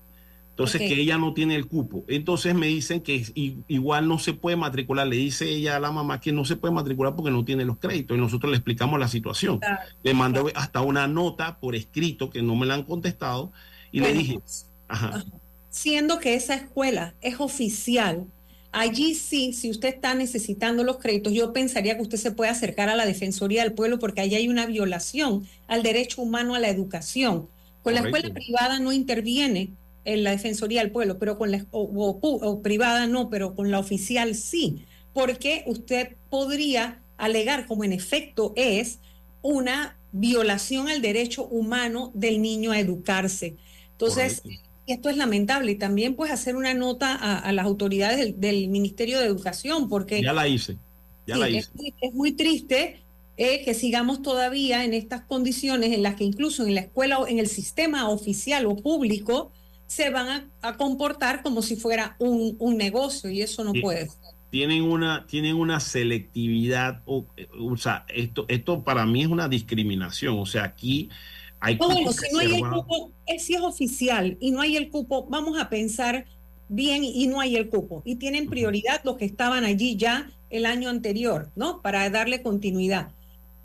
[0.59, 0.93] Entonces okay.
[0.93, 2.03] que ella no tiene el cupo.
[2.07, 3.25] Entonces me dicen que
[3.67, 5.07] igual no se puede matricular.
[5.07, 7.77] Le dice ella a la mamá que no se puede matricular porque no tiene los
[7.77, 8.17] créditos.
[8.17, 9.59] Y nosotros le explicamos la situación.
[9.59, 9.79] Claro.
[10.03, 13.51] Le mandé hasta una nota por escrito que no me la han contestado.
[13.91, 14.39] Y bueno, le dije,
[14.87, 15.23] ajá
[15.69, 18.27] siendo que esa escuela es oficial,
[18.71, 22.89] allí sí, si usted está necesitando los créditos, yo pensaría que usted se puede acercar
[22.89, 26.69] a la Defensoría del Pueblo porque allí hay una violación al derecho humano a la
[26.69, 27.47] educación.
[27.81, 28.01] Con Correcto.
[28.01, 29.71] la escuela privada no interviene
[30.13, 33.71] en la Defensoría del Pueblo, pero con la o, o, o privada no, pero con
[33.71, 38.99] la oficial sí, porque usted podría alegar como en efecto es
[39.41, 43.57] una violación al derecho humano del niño a educarse.
[43.91, 44.69] Entonces, Correcto.
[44.87, 45.71] esto es lamentable.
[45.73, 49.89] Y también pues hacer una nota a, a las autoridades del, del, Ministerio de Educación
[49.89, 50.77] porque ya la hice
[51.27, 51.59] ya sí, la hice.
[51.59, 53.01] es, es muy triste
[53.37, 57.27] eh, que sigamos todavía en estas condiciones en las que incluso en la escuela o
[57.27, 59.51] en el sistema oficial o público
[59.89, 63.81] se van a, a comportar como si fuera un, un, negocio y eso no sí.
[63.81, 64.19] puede ser
[64.51, 67.25] tienen una tienen una selectividad o,
[67.59, 71.09] o sea esto esto para mí es una discriminación o sea aquí
[71.59, 74.77] hay no, bueno, si no hay el cupo, es, si es oficial y no hay
[74.77, 76.25] el cupo, vamos a pensar
[76.69, 78.01] bien y no hay el cupo.
[78.05, 81.81] Y tienen prioridad los que estaban allí ya el año anterior, ¿no?
[81.81, 83.09] Para darle continuidad.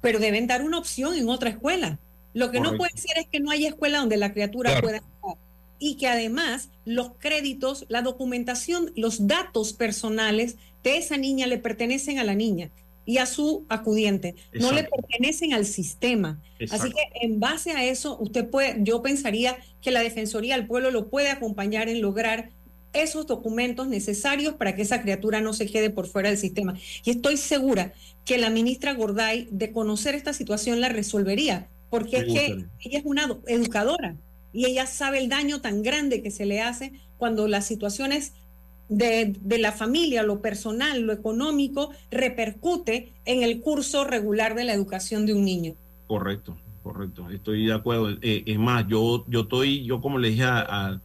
[0.01, 1.99] Pero deben dar una opción en otra escuela.
[2.33, 2.73] Lo que Correcto.
[2.73, 4.83] no puede ser es que no haya escuela donde la criatura claro.
[4.83, 5.44] pueda estar.
[5.79, 12.19] Y que además los créditos, la documentación, los datos personales de esa niña le pertenecen
[12.19, 12.71] a la niña
[13.07, 14.29] y a su acudiente.
[14.29, 14.59] Exacto.
[14.61, 16.41] No le pertenecen al sistema.
[16.59, 16.87] Exacto.
[16.87, 20.91] Así que en base a eso, usted puede, yo pensaría que la Defensoría del Pueblo
[20.91, 22.51] lo puede acompañar en lograr
[22.93, 26.75] esos documentos necesarios para que esa criatura no se quede por fuera del sistema.
[27.05, 27.93] Y estoy segura
[28.25, 33.05] que la ministra Gorday, de conocer esta situación, la resolvería, porque es que ella es
[33.05, 34.17] una educadora
[34.55, 38.33] y ella sabe el daño tan grande que se le hace cuando las situaciones
[38.89, 44.73] de, de, la familia, lo personal, lo económico, repercute en el curso regular de la
[44.73, 45.75] educación de un niño.
[46.07, 48.11] Correcto, correcto, estoy de acuerdo.
[48.23, 51.01] Eh, es más, yo, yo estoy, yo como le dije a,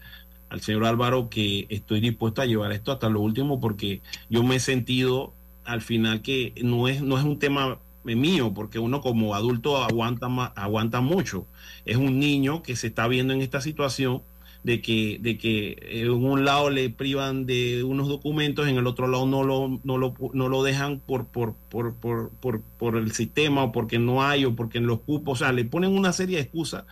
[0.50, 4.58] al señor Álvaro, que estoy dispuesto a llevar esto hasta lo último porque yo me
[4.58, 5.34] he sentido
[5.64, 7.80] al final que no es, no es un tema
[8.16, 11.46] mío, porque uno como adulto aguanta, aguanta mucho.
[11.86, 14.22] Es un niño que se está viendo en esta situación
[14.64, 19.08] de que, de que en un lado le privan de unos documentos, en el otro
[19.08, 23.12] lado no lo, no lo, no lo dejan por, por, por, por, por, por el
[23.14, 26.12] sistema o porque no hay o porque en los cupos, o sea, le ponen una
[26.14, 26.84] serie de excusas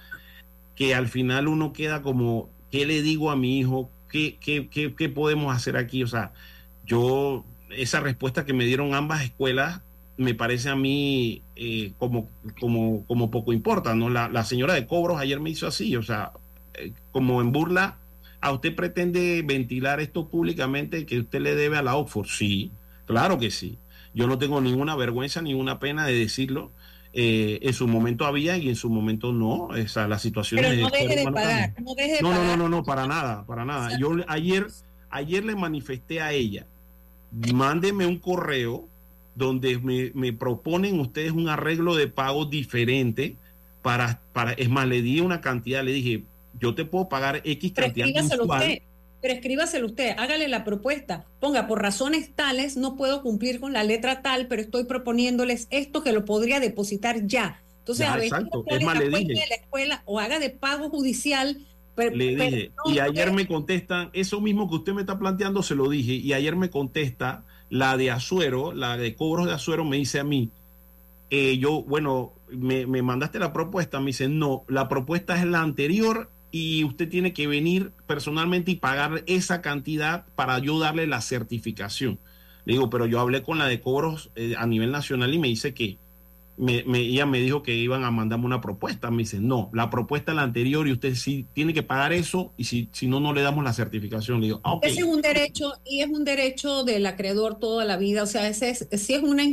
[0.75, 3.89] que al final uno queda como, ¿qué le digo a mi hijo?
[4.09, 6.03] ¿Qué, qué, qué, qué podemos hacer aquí?
[6.03, 6.31] O sea,
[6.85, 9.81] yo, esa respuesta que me dieron ambas escuelas
[10.17, 12.27] me parece a mí eh, como,
[12.59, 14.09] como, como poco importa, ¿no?
[14.09, 16.31] La, la señora de cobros ayer me hizo así, o sea,
[17.11, 17.97] como en burla,
[18.41, 22.27] ¿a usted pretende ventilar esto públicamente que usted le debe a la Oxford?
[22.27, 22.71] Sí,
[23.05, 23.77] claro que sí.
[24.13, 26.71] Yo no tengo ninguna vergüenza, ninguna pena de decirlo.
[27.13, 29.65] Eh, en su momento había y en su momento no.
[29.65, 31.73] O sea, la situación Pero no deje de pagar.
[31.81, 32.45] No, deje de no, pagar.
[32.45, 33.97] no, no, no, para nada, para nada.
[33.99, 34.67] Yo ayer,
[35.09, 36.65] ayer le manifesté a ella,
[37.31, 38.87] mándeme un correo
[39.37, 43.37] donde me, me proponen ustedes un arreglo de pago diferente
[43.83, 46.23] para, para, es más, le di una cantidad, le dije,
[46.59, 48.81] yo te puedo pagar X cantidad mensual.
[49.21, 51.25] Pero escríbaselo usted, hágale la propuesta.
[51.39, 56.03] Ponga, por razones tales no puedo cumplir con la letra tal, pero estoy proponiéndoles esto
[56.03, 57.61] que lo podría depositar ya.
[57.79, 59.33] Entonces, ya, a es más, le dije.
[59.33, 61.65] De la escuela o haga de pago judicial.
[61.95, 65.63] Pero, le dije, no, y ayer me contestan, eso mismo que usted me está planteando,
[65.63, 69.85] se lo dije, y ayer me contesta la de Azuero, la de cobros de Azuero,
[69.85, 70.51] me dice a mí,
[71.29, 75.61] eh, yo, bueno, me, me mandaste la propuesta, me dice, no, la propuesta es la
[75.61, 81.21] anterior y usted tiene que venir personalmente y pagar esa cantidad para yo darle la
[81.21, 82.19] certificación.
[82.65, 85.47] Le digo, pero yo hablé con la de cobros eh, a nivel nacional y me
[85.47, 85.97] dice que
[86.57, 89.11] me, me- ella me dijo que iban a mandarme una propuesta.
[89.11, 92.51] Me dice, no, la propuesta es la anterior y usted sí tiene que pagar eso
[92.57, 94.41] y si, si no, no le damos la certificación.
[94.41, 94.79] Le digo, ah.
[94.81, 98.23] Ese es un derecho y es un derecho del acreedor toda la vida.
[98.23, 99.43] O sea, ese es, si es una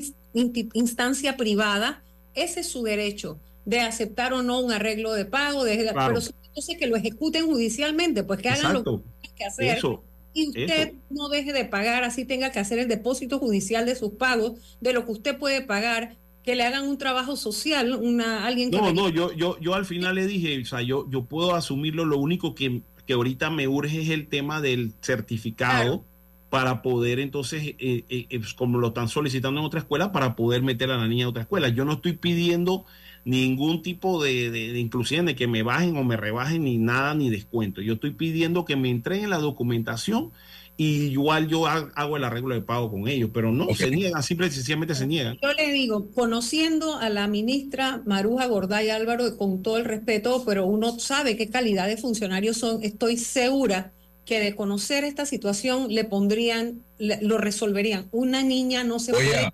[0.74, 2.02] instancia privada,
[2.34, 6.14] ese es su derecho de aceptar o no un arreglo de pago, de, Claro.
[6.14, 9.78] pero entonces que lo ejecuten judicialmente, pues que hagan lo que tienen que hacer.
[9.78, 10.02] Eso.
[10.32, 10.96] y usted eso.
[11.10, 14.92] no deje de pagar, así tenga que hacer el depósito judicial de sus pagos, de
[14.92, 18.92] lo que usted puede pagar, que le hagan un trabajo social, una alguien que No,
[18.92, 22.18] no, yo, yo, yo al final le dije, o sea, yo, yo puedo asumirlo, lo
[22.18, 26.04] único que, que ahorita me urge es el tema del certificado
[26.50, 30.36] para poder entonces, eh, eh, eh, pues, como lo están solicitando en otra escuela, para
[30.36, 31.68] poder meter a la niña a otra escuela.
[31.70, 32.84] Yo no estoy pidiendo
[33.24, 37.14] ningún tipo de, de, de inclusive de que me bajen o me rebajen ni nada
[37.14, 37.80] ni descuento.
[37.80, 40.30] Yo estoy pidiendo que me entreguen la documentación
[40.76, 44.22] y igual yo ha- hago el arreglo de pago con ellos, pero no, se niegan,
[44.22, 45.38] simple y sencillamente se niegan.
[45.40, 50.66] Yo le digo, conociendo a la ministra Maruja Gorday Álvaro, con todo el respeto, pero
[50.66, 53.92] uno sabe qué calidad de funcionarios son, estoy segura
[54.26, 58.08] que de conocer esta situación le pondrían, le- lo resolverían.
[58.10, 59.52] Una niña no se Oye, puede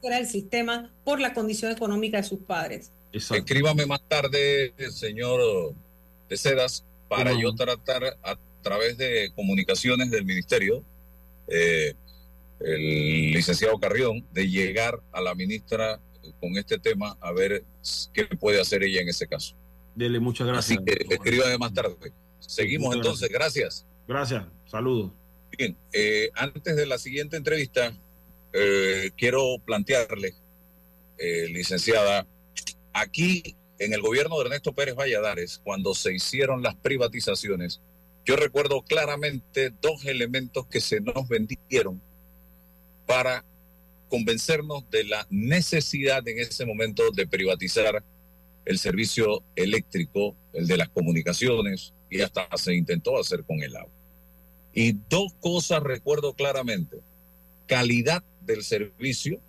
[0.00, 2.90] fuera del sistema por la condición económica de sus padres.
[3.12, 5.40] Escríbame más tarde, señor
[6.28, 10.84] de Sedas, para Cómo yo tratar a través de comunicaciones del ministerio,
[11.48, 11.94] eh,
[12.60, 16.00] el licenciado Carrión, de llegar a la ministra
[16.40, 17.64] con este tema a ver
[18.12, 19.56] qué puede hacer ella en ese caso.
[19.94, 20.78] Dele muchas gracias.
[20.78, 22.12] Así que escríbame más tarde.
[22.38, 23.86] Seguimos Muchas entonces, gracias.
[24.06, 25.12] Gracias, saludos.
[25.56, 27.92] Bien, eh, antes de la siguiente entrevista,
[28.52, 30.34] eh, quiero plantearle,
[31.18, 32.26] eh, licenciada,
[32.92, 37.80] aquí en el gobierno de Ernesto Pérez Valladares, cuando se hicieron las privatizaciones,
[38.24, 42.00] yo recuerdo claramente dos elementos que se nos vendieron
[43.06, 43.44] para
[44.08, 48.04] convencernos de la necesidad en ese momento de privatizar
[48.64, 53.92] el servicio eléctrico, el de las comunicaciones, y hasta se intentó hacer con el agua.
[54.74, 56.98] Y dos cosas recuerdo claramente.
[57.66, 59.40] Calidad del servicio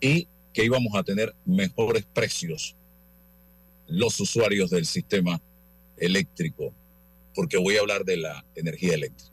[0.00, 2.74] y que íbamos a tener mejores precios
[3.86, 5.40] los usuarios del sistema
[5.96, 6.72] eléctrico,
[7.38, 9.30] porque voy a hablar de la energía eléctrica.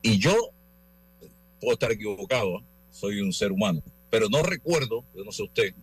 [0.00, 0.32] Y yo
[1.60, 2.62] puedo estar equivocado, ¿eh?
[2.92, 5.74] soy un ser humano, pero no recuerdo, yo no sé usted,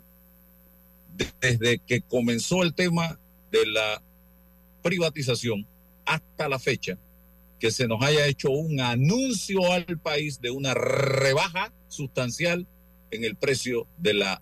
[1.17, 3.19] de- desde que comenzó el tema
[3.51, 4.01] de la
[4.81, 5.67] privatización
[6.05, 6.97] hasta la fecha,
[7.59, 12.65] que se nos haya hecho un anuncio al país de una rebaja sustancial
[13.11, 14.41] en el precio de la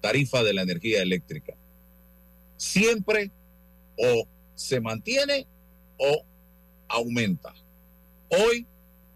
[0.00, 1.54] tarifa de la energía eléctrica.
[2.56, 3.32] Siempre
[3.96, 5.48] o se mantiene
[5.98, 6.24] o
[6.88, 7.54] aumenta.
[8.28, 8.66] Hoy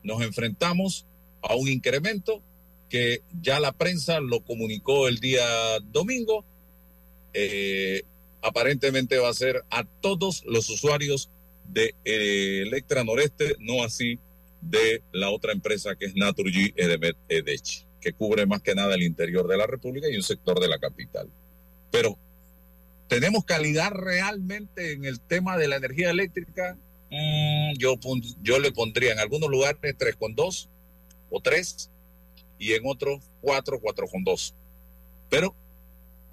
[0.03, 1.07] nos enfrentamos
[1.43, 2.43] a un incremento
[2.89, 5.45] que ya la prensa lo comunicó el día
[5.93, 6.45] domingo.
[7.33, 8.03] Eh,
[8.43, 11.31] aparentemente va a ser a todos los usuarios
[11.69, 14.19] de eh, Electra Noreste, no así
[14.61, 19.03] de la otra empresa que es Naturgy Edemet Edech, que cubre más que nada el
[19.03, 21.31] interior de la República y un sector de la capital.
[21.91, 22.19] Pero
[23.13, 26.79] tenemos calidad realmente en el tema de la energía eléctrica.
[27.11, 27.99] Mm, yo,
[28.41, 30.67] yo le pondría en algunos lugares 3,2
[31.29, 31.91] o 3
[32.59, 34.55] y en otros 4, 4,2.
[35.29, 35.55] Pero,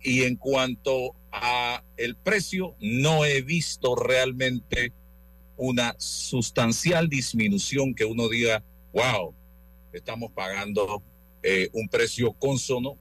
[0.01, 4.93] y en cuanto a el precio, no he visto realmente
[5.57, 8.63] una sustancial disminución que uno diga,
[8.93, 9.33] wow,
[9.91, 11.03] estamos pagando
[11.43, 12.97] eh, un precio consono.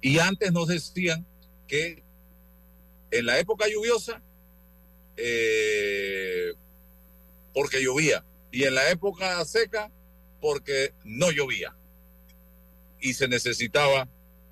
[0.00, 1.26] Y antes nos decían
[1.66, 2.05] que
[3.10, 4.22] en la época lluviosa,
[5.16, 6.52] eh,
[7.54, 9.90] porque llovía, y en la época seca,
[10.40, 11.74] porque no llovía.
[13.00, 14.08] Y se necesitaba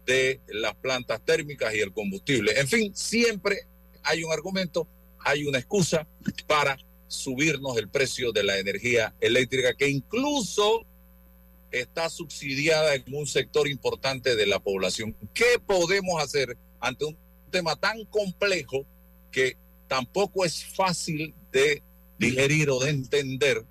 [0.07, 2.59] de las plantas térmicas y el combustible.
[2.59, 3.67] En fin, siempre
[4.03, 4.87] hay un argumento,
[5.19, 6.07] hay una excusa
[6.47, 6.77] para
[7.09, 10.87] subirnos el precio de la energía eléctrica, que incluso
[11.71, 15.17] está subsidiada en un sector importante de la población.
[15.33, 17.17] ¿Qué podemos hacer ante un
[17.55, 18.85] tema tan complejo
[19.31, 21.85] que tampoco es fácil de
[22.19, 23.65] digerir o de entender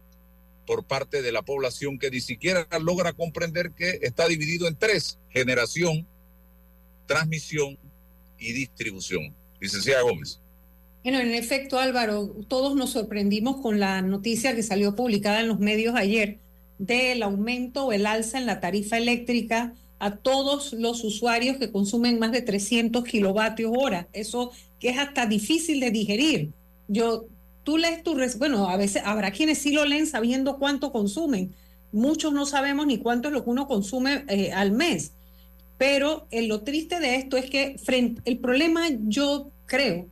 [0.66, 5.20] por parte de la población que ni siquiera logra comprender que está dividido en tres,
[5.30, 6.08] generación,
[7.08, 7.78] transmisión
[8.40, 9.36] y distribución.
[9.60, 10.40] Licenciada Gómez.
[11.04, 15.60] Bueno, en efecto, Álvaro, todos nos sorprendimos con la noticia que salió publicada en los
[15.60, 16.40] medios ayer
[16.78, 19.74] del aumento o el alza en la tarifa eléctrica
[20.04, 24.10] a todos los usuarios que consumen más de 300 kilovatios hora.
[24.12, 26.52] Eso que es hasta difícil de digerir.
[26.90, 27.28] Yo,
[27.64, 31.56] tú lees tu, bueno, a veces habrá quienes sí lo leen sabiendo cuánto consumen.
[31.94, 35.14] Muchos no sabemos ni cuánto es lo que uno consume eh, al mes.
[35.78, 40.10] Pero eh, lo triste de esto es que frente, el problema yo creo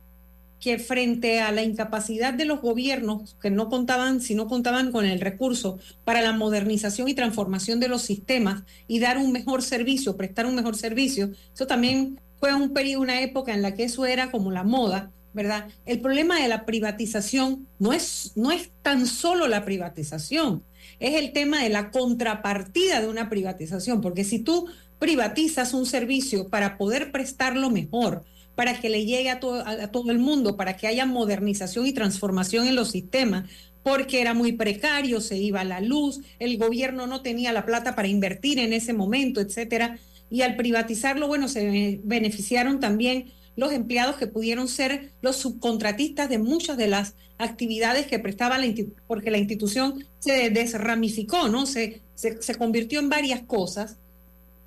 [0.62, 5.04] que frente a la incapacidad de los gobiernos que no contaban, si no contaban con
[5.04, 10.16] el recurso para la modernización y transformación de los sistemas y dar un mejor servicio,
[10.16, 14.06] prestar un mejor servicio, eso también fue un periodo, una época en la que eso
[14.06, 15.66] era como la moda, ¿verdad?
[15.84, 20.62] El problema de la privatización no es, no es tan solo la privatización,
[21.00, 24.68] es el tema de la contrapartida de una privatización, porque si tú
[25.00, 28.22] privatizas un servicio para poder prestarlo mejor,
[28.54, 32.76] para que le llegue a todo, el mundo, para que haya modernización y transformación en
[32.76, 33.48] los sistemas,
[33.82, 38.08] porque era muy precario, se iba la luz, el gobierno no tenía la plata para
[38.08, 39.98] invertir en ese momento, etcétera.
[40.30, 46.38] Y al privatizarlo, bueno, se beneficiaron también los empleados que pudieron ser los subcontratistas de
[46.38, 48.66] muchas de las actividades que prestaba la
[49.06, 51.66] porque la institución se desramificó, ¿no?
[51.66, 53.96] Se, se convirtió en varias cosas.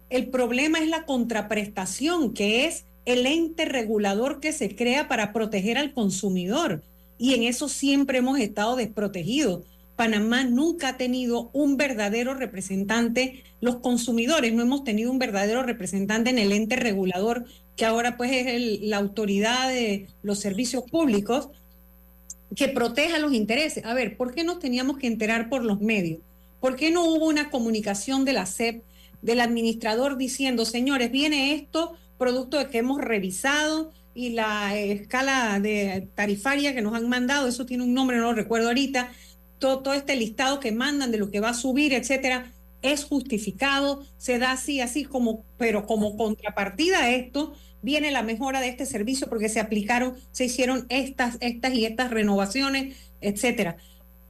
[0.09, 5.77] El problema es la contraprestación, que es el ente regulador que se crea para proteger
[5.77, 6.83] al consumidor.
[7.17, 9.63] Y en eso siempre hemos estado desprotegidos.
[9.95, 16.29] Panamá nunca ha tenido un verdadero representante, los consumidores no hemos tenido un verdadero representante
[16.29, 17.45] en el ente regulador,
[17.77, 21.49] que ahora pues es la autoridad de los servicios públicos,
[22.55, 23.85] que proteja los intereses.
[23.85, 26.19] A ver, ¿por qué nos teníamos que enterar por los medios?
[26.59, 28.83] ¿Por qué no hubo una comunicación de la SEP,
[29.21, 36.07] del administrador diciendo, señores, viene esto, producto de que hemos revisado y la escala de
[36.15, 39.09] tarifaria que nos han mandado, eso tiene un nombre, no lo recuerdo ahorita,
[39.59, 42.51] todo, todo este listado que mandan de lo que va a subir, etcétera,
[42.81, 48.61] es justificado, se da así, así como, pero como contrapartida a esto, viene la mejora
[48.61, 53.77] de este servicio porque se aplicaron, se hicieron estas, estas y estas renovaciones, etcétera.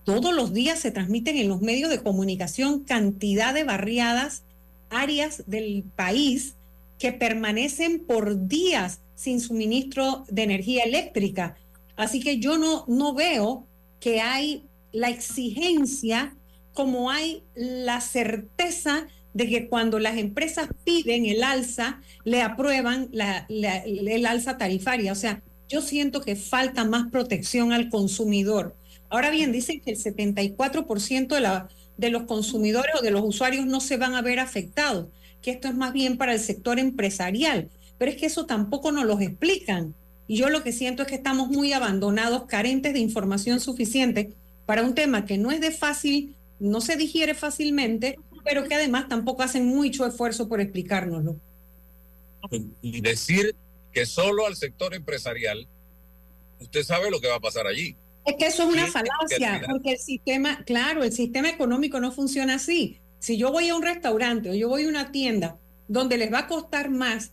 [0.03, 4.43] Todos los días se transmiten en los medios de comunicación cantidad de barriadas,
[4.89, 6.55] áreas del país
[6.99, 11.55] que permanecen por días sin suministro de energía eléctrica.
[11.95, 13.65] Así que yo no, no veo
[13.99, 16.35] que hay la exigencia
[16.73, 23.45] como hay la certeza de que cuando las empresas piden el alza, le aprueban la,
[23.49, 25.11] el alza tarifaria.
[25.11, 28.75] O sea, yo siento que falta más protección al consumidor.
[29.09, 33.65] Ahora bien, dicen que el 74% de, la, de los consumidores o de los usuarios
[33.65, 35.07] no se van a ver afectados
[35.45, 37.69] que esto es más bien para el sector empresarial,
[37.99, 39.93] pero es que eso tampoco nos lo explican.
[40.27, 44.33] Y yo lo que siento es que estamos muy abandonados, carentes de información suficiente
[44.65, 49.07] para un tema que no es de fácil, no se digiere fácilmente, pero que además
[49.07, 51.35] tampoco hacen mucho esfuerzo por explicárnoslo.
[52.81, 53.55] Y decir
[53.93, 55.67] que solo al sector empresarial,
[56.59, 57.95] usted sabe lo que va a pasar allí.
[58.25, 62.55] Es que eso es una falacia, porque el sistema, claro, el sistema económico no funciona
[62.55, 62.99] así.
[63.20, 65.57] Si yo voy a un restaurante o yo voy a una tienda
[65.88, 67.32] donde les va a costar más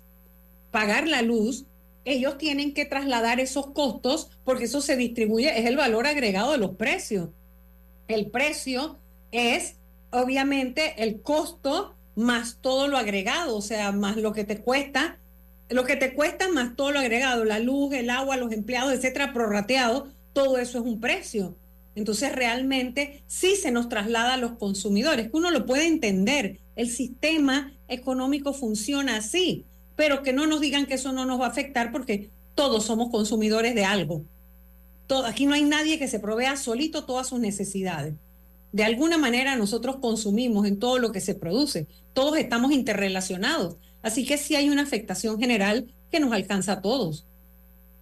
[0.71, 1.67] pagar la luz,
[2.05, 6.59] ellos tienen que trasladar esos costos porque eso se distribuye, es el valor agregado de
[6.59, 7.29] los precios.
[8.09, 8.99] El precio
[9.31, 9.77] es
[10.11, 15.19] obviamente el costo más todo lo agregado, o sea, más lo que te cuesta,
[15.69, 19.33] lo que te cuesta más todo lo agregado, la luz, el agua, los empleados, etcétera,
[19.33, 21.57] prorrateado, todo eso es un precio.
[21.95, 26.91] Entonces realmente sí se nos traslada a los consumidores, que uno lo puede entender, el
[26.91, 29.67] sistema económico funciona así,
[29.97, 33.11] pero que no nos digan que eso no nos va a afectar porque todos somos
[33.11, 34.25] consumidores de algo.
[35.27, 38.15] Aquí no hay nadie que se provea solito todas sus necesidades.
[38.73, 44.25] De alguna manera nosotros consumimos en todo lo que se produce, todos estamos interrelacionados, así
[44.25, 47.27] que sí hay una afectación general que nos alcanza a todos.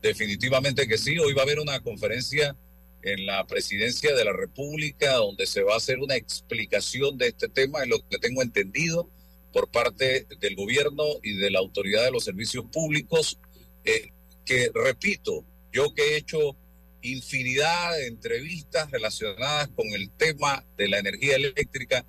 [0.00, 2.56] Definitivamente que sí, hoy va a haber una conferencia
[3.02, 7.48] en la presidencia de la República, donde se va a hacer una explicación de este
[7.48, 9.08] tema, es lo que tengo entendido
[9.52, 13.38] por parte del gobierno y de la autoridad de los servicios públicos,
[13.84, 14.10] eh,
[14.44, 16.56] que repito, yo que he hecho
[17.02, 22.04] infinidad de entrevistas relacionadas con el tema de la energía eléctrica,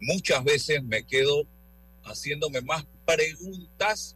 [0.00, 1.46] muchas veces me quedo
[2.04, 4.15] haciéndome más preguntas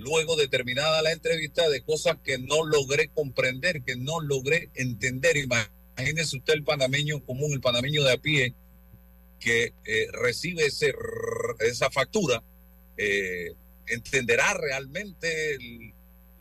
[0.00, 5.36] luego de terminada la entrevista de cosas que no logré comprender, que no logré entender.
[5.36, 8.54] Imagínese usted el panameño común, el panameño de a pie,
[9.38, 10.92] que eh, recibe ese,
[11.60, 12.42] esa factura,
[12.96, 13.52] eh,
[13.86, 15.58] entenderá realmente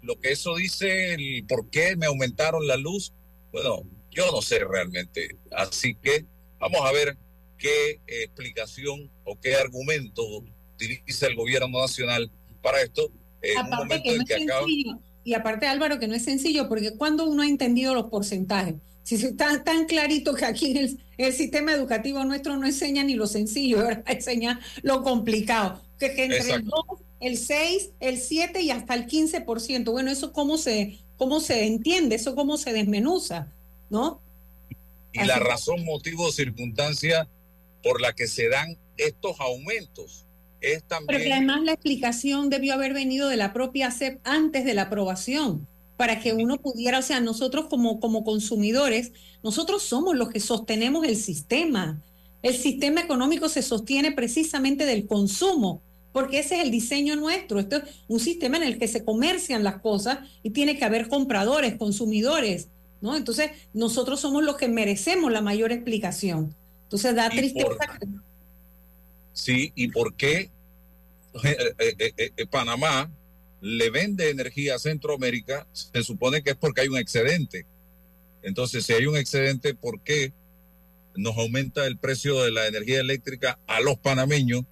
[0.01, 3.14] lo que eso dice, el por qué me aumentaron la luz.
[3.51, 5.36] Bueno, yo no sé realmente.
[5.51, 6.26] Así que
[6.60, 7.18] vamos a ver
[7.57, 10.24] qué explicación o qué argumento
[10.76, 12.32] utiliza el gobierno nacional
[12.62, 13.12] para esto.
[13.42, 14.66] En un momento que que acaba...
[15.24, 19.16] Y aparte, Álvaro, que no es sencillo, porque cuando uno ha entendido los porcentajes, si
[19.16, 23.80] está tan clarito que aquí en el, sistema educativo nuestro no enseña ni lo sencillo,
[23.82, 26.74] ahora enseña lo complicado, que, que entre el 2,
[27.20, 32.16] el 6, el 7 y hasta el 15%, bueno, eso cómo se, cómo se entiende,
[32.16, 33.52] eso cómo se desmenuza,
[33.90, 34.22] ¿no?
[35.12, 37.28] Y la razón, motivo circunstancia
[37.84, 40.26] por la que se dan estos aumentos
[40.62, 41.22] es también...
[41.22, 45.68] Pero además la explicación debió haber venido de la propia CEP antes de la aprobación
[45.99, 49.12] para que uno pudiera, o sea, nosotros como, como consumidores,
[49.43, 52.01] nosotros somos los que sostenemos el sistema.
[52.41, 55.82] El sistema económico se sostiene precisamente del consumo,
[56.14, 57.60] porque ese es el diseño nuestro.
[57.60, 61.10] Esto es un sistema en el que se comercian las cosas y tiene que haber
[61.10, 62.70] compradores, consumidores,
[63.01, 63.18] ¿no?
[63.18, 66.55] Entonces, nosotros somos los que merecemos la mayor explicación.
[66.84, 67.99] Entonces, da tristeza.
[69.34, 70.50] Sí, ¿y por qué
[71.44, 73.12] eh, eh, eh, Panamá
[73.62, 77.66] le vende energía a Centroamérica, se supone que es porque hay un excedente.
[78.42, 80.32] Entonces, si hay un excedente, ¿por qué
[81.16, 84.64] nos aumenta el precio de la energía eléctrica a los panameños?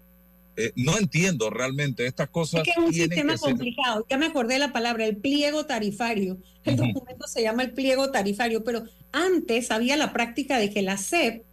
[0.59, 2.61] Eh, no entiendo realmente estas cosas.
[2.61, 4.05] Es que es un sistema complicado.
[4.09, 6.39] Ya me acordé la palabra, el pliego tarifario.
[6.63, 10.97] El documento se llama el pliego tarifario, pero antes había la práctica de que la
[10.97, 11.43] CEP,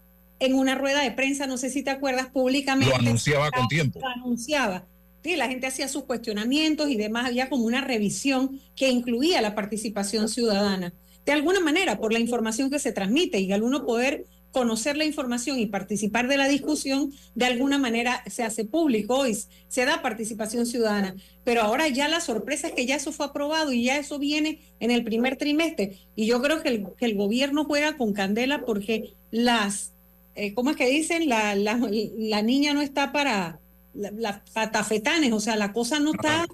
[0.40, 2.94] en una rueda de prensa, no sé si te acuerdas, públicamente.
[2.94, 4.00] Lo anunciaba con tiempo.
[4.00, 4.86] Lo anunciaba
[5.32, 10.28] la gente hacía sus cuestionamientos y demás, había como una revisión que incluía la participación
[10.28, 10.92] ciudadana.
[11.24, 15.04] De alguna manera, por la información que se transmite y al uno poder conocer la
[15.04, 20.02] información y participar de la discusión, de alguna manera se hace público y se da
[20.02, 21.16] participación ciudadana.
[21.42, 24.60] Pero ahora ya la sorpresa es que ya eso fue aprobado y ya eso viene
[24.78, 25.98] en el primer trimestre.
[26.14, 26.68] Y yo creo que
[27.00, 29.93] el, gobierno juega con candela porque las,
[30.34, 31.28] eh, ¿cómo es que dicen?
[31.28, 33.60] La, la niña no está para,
[33.94, 36.46] las patafetanes, o sea, la cosa no está,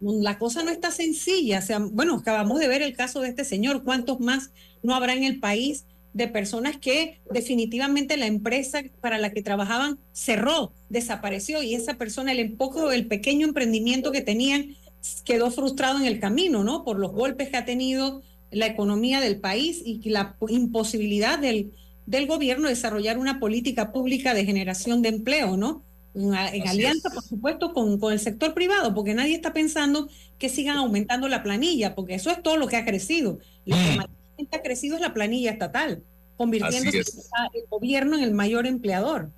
[0.00, 1.58] la cosa no está sencilla.
[1.58, 4.50] O sea, bueno, acabamos de ver el caso de este señor, ¿cuántos más
[4.82, 9.98] no habrá en el país de personas que definitivamente la empresa para la que trabajaban
[10.12, 14.76] cerró, desapareció y esa persona, el poco, el pequeño emprendimiento que tenían
[15.24, 16.84] quedó frustrado en el camino, ¿no?
[16.84, 18.22] Por los golpes que ha tenido
[18.52, 21.72] la economía del país y la imposibilidad del,
[22.06, 25.82] del gobierno de desarrollar una política pública de generación de empleo, ¿no?
[26.14, 30.76] en alianza, por supuesto, con, con, el sector privado, porque nadie está pensando que sigan
[30.76, 33.40] aumentando la planilla, porque eso es todo lo que ha crecido.
[33.64, 34.46] Lo que mm.
[34.52, 36.04] ha crecido es la planilla estatal,
[36.36, 39.30] convirtiéndose el gobierno en el mayor empleador.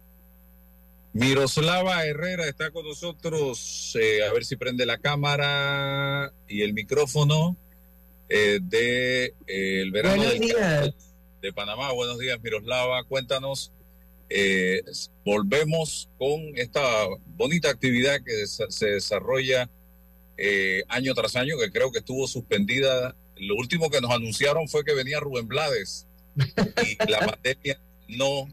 [1.15, 7.57] Miroslava Herrera está con nosotros, eh, a ver si prende la cámara y el micrófono
[8.29, 10.25] eh, de eh, el verano
[11.47, 11.93] de Panamá.
[11.93, 13.05] Buenos días, Miroslava.
[13.05, 13.71] Cuéntanos
[14.29, 14.83] eh,
[15.25, 16.81] volvemos con esta
[17.37, 19.71] bonita actividad que se desarrolla
[20.37, 23.15] eh, año tras año, que creo que estuvo suspendida.
[23.37, 27.79] Lo último que nos anunciaron fue que venía Rubén Blades y la pandemia
[28.09, 28.49] no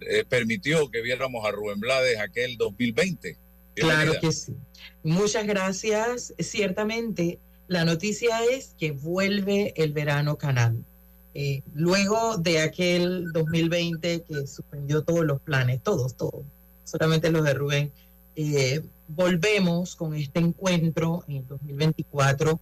[0.00, 3.36] eh, permitió que viéramos a Rubén Blades aquel 2020.
[3.74, 4.54] Claro que sí.
[5.02, 6.32] Muchas gracias.
[6.38, 10.84] Ciertamente, la noticia es que vuelve el verano canal.
[11.34, 16.42] Eh, luego de aquel 2020 que suspendió todos los planes, todos, todos,
[16.84, 17.92] solamente los de Rubén,
[18.34, 22.58] eh, volvemos con este encuentro en el 2024,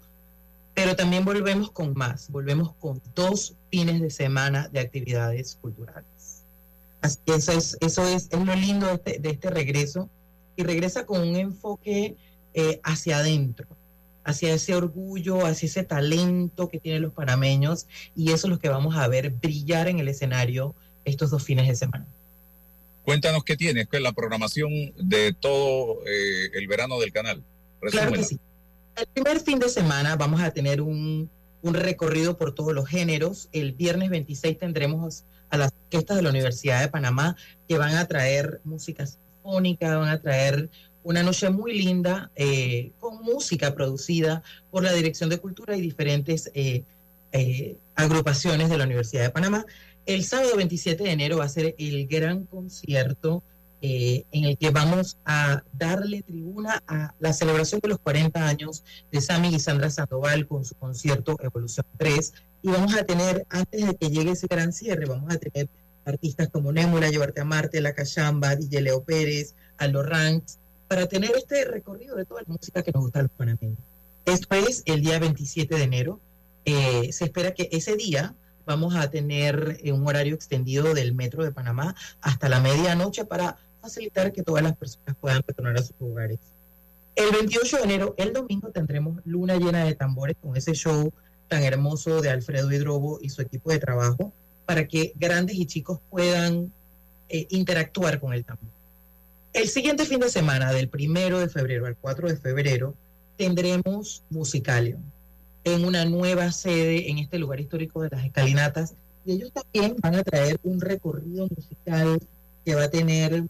[0.75, 6.45] pero también volvemos con más, volvemos con dos fines de semana de actividades culturales.
[7.01, 10.11] Así, eso es, eso es, es lo lindo de este, de este regreso
[10.57, 12.17] y regresa con un enfoque
[12.53, 13.67] eh, hacia adentro
[14.29, 18.69] hacia ese orgullo, hacia ese talento que tienen los panameños y eso es lo que
[18.69, 20.75] vamos a ver brillar en el escenario
[21.07, 22.07] estos dos fines de semana.
[23.05, 27.43] Cuéntanos qué tienes, qué es la programación de todo eh, el verano del canal.
[27.81, 28.39] Claro que sí.
[28.97, 31.31] El primer fin de semana vamos a tener un,
[31.63, 33.49] un recorrido por todos los géneros.
[33.53, 37.35] El viernes 26 tendremos a las orquestas de la Universidad de Panamá
[37.67, 40.69] que van a traer música sinfónica, van a traer
[41.03, 46.51] una noche muy linda eh, con música producida por la Dirección de Cultura y diferentes
[46.55, 46.85] eh,
[47.33, 49.65] eh, agrupaciones de la Universidad de Panamá.
[50.07, 53.43] El sábado 27 de enero va a ser el gran concierto
[53.81, 58.83] en el que vamos a darle tribuna a la celebración de los 40 años
[59.13, 62.33] de Sami y Sandra Sandoval con su concierto Evolución 3.
[62.63, 65.69] Y vamos a tener, antes de que llegue ese gran cierre, vamos a tener
[66.09, 70.59] artistas como Némula, Llevarte a Marte, La Cachamba, DJ Leo Pérez, Aldo Ranks,
[70.89, 73.79] para tener este recorrido de toda la música que nos gusta a los panameños.
[74.25, 76.21] Esto es el día 27 de enero.
[76.65, 78.35] Eh, se espera que ese día
[78.67, 83.57] vamos a tener eh, un horario extendido del metro de Panamá hasta la medianoche para
[83.81, 86.39] facilitar que todas las personas puedan retornar a sus hogares.
[87.17, 91.13] El 28 de enero, el domingo, tendremos luna llena de tambores con ese show
[91.49, 94.33] tan hermoso de Alfredo Hidrobo y su equipo de trabajo
[94.67, 96.73] para que grandes y chicos puedan
[97.29, 98.78] eh, interactuar con el tambor.
[99.53, 102.95] El siguiente fin de semana, del primero de febrero al 4 de febrero,
[103.37, 105.01] tendremos Musicalium
[105.65, 108.95] en una nueva sede en este lugar histórico de las escalinatas.
[109.25, 112.21] Y ellos también van a traer un recorrido musical
[112.65, 113.45] que va a tener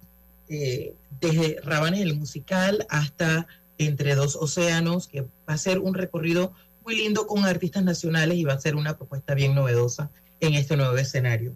[0.49, 3.47] eh, desde Rabanes el musical hasta
[3.81, 6.53] Entre dos océanos, que va a ser un recorrido
[6.85, 10.77] muy lindo con artistas nacionales y va a ser una propuesta bien novedosa en este
[10.77, 11.55] nuevo escenario.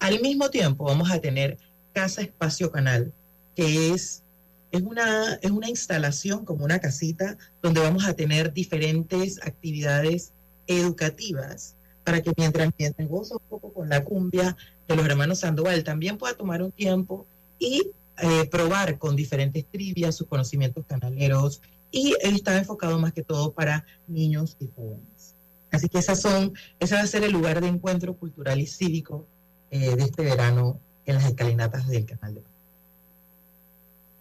[0.00, 1.58] Al mismo tiempo vamos a tener
[1.92, 3.12] Casa Espacio Canal,
[3.54, 4.22] que es,
[4.70, 10.32] es, una, es una instalación como una casita donde vamos a tener diferentes actividades
[10.66, 11.74] educativas
[12.04, 14.56] para que mientras, mientras goza un poco con la cumbia
[14.88, 17.26] de los hermanos Sandoval, también pueda tomar un tiempo
[17.58, 23.52] y eh, probar con diferentes trivias sus conocimientos canaleros y está enfocado más que todo
[23.52, 25.34] para niños y jóvenes.
[25.70, 29.26] Así que esas son, ese va a ser el lugar de encuentro cultural y cívico
[29.70, 32.42] eh, de este verano en las escalinatas del canal de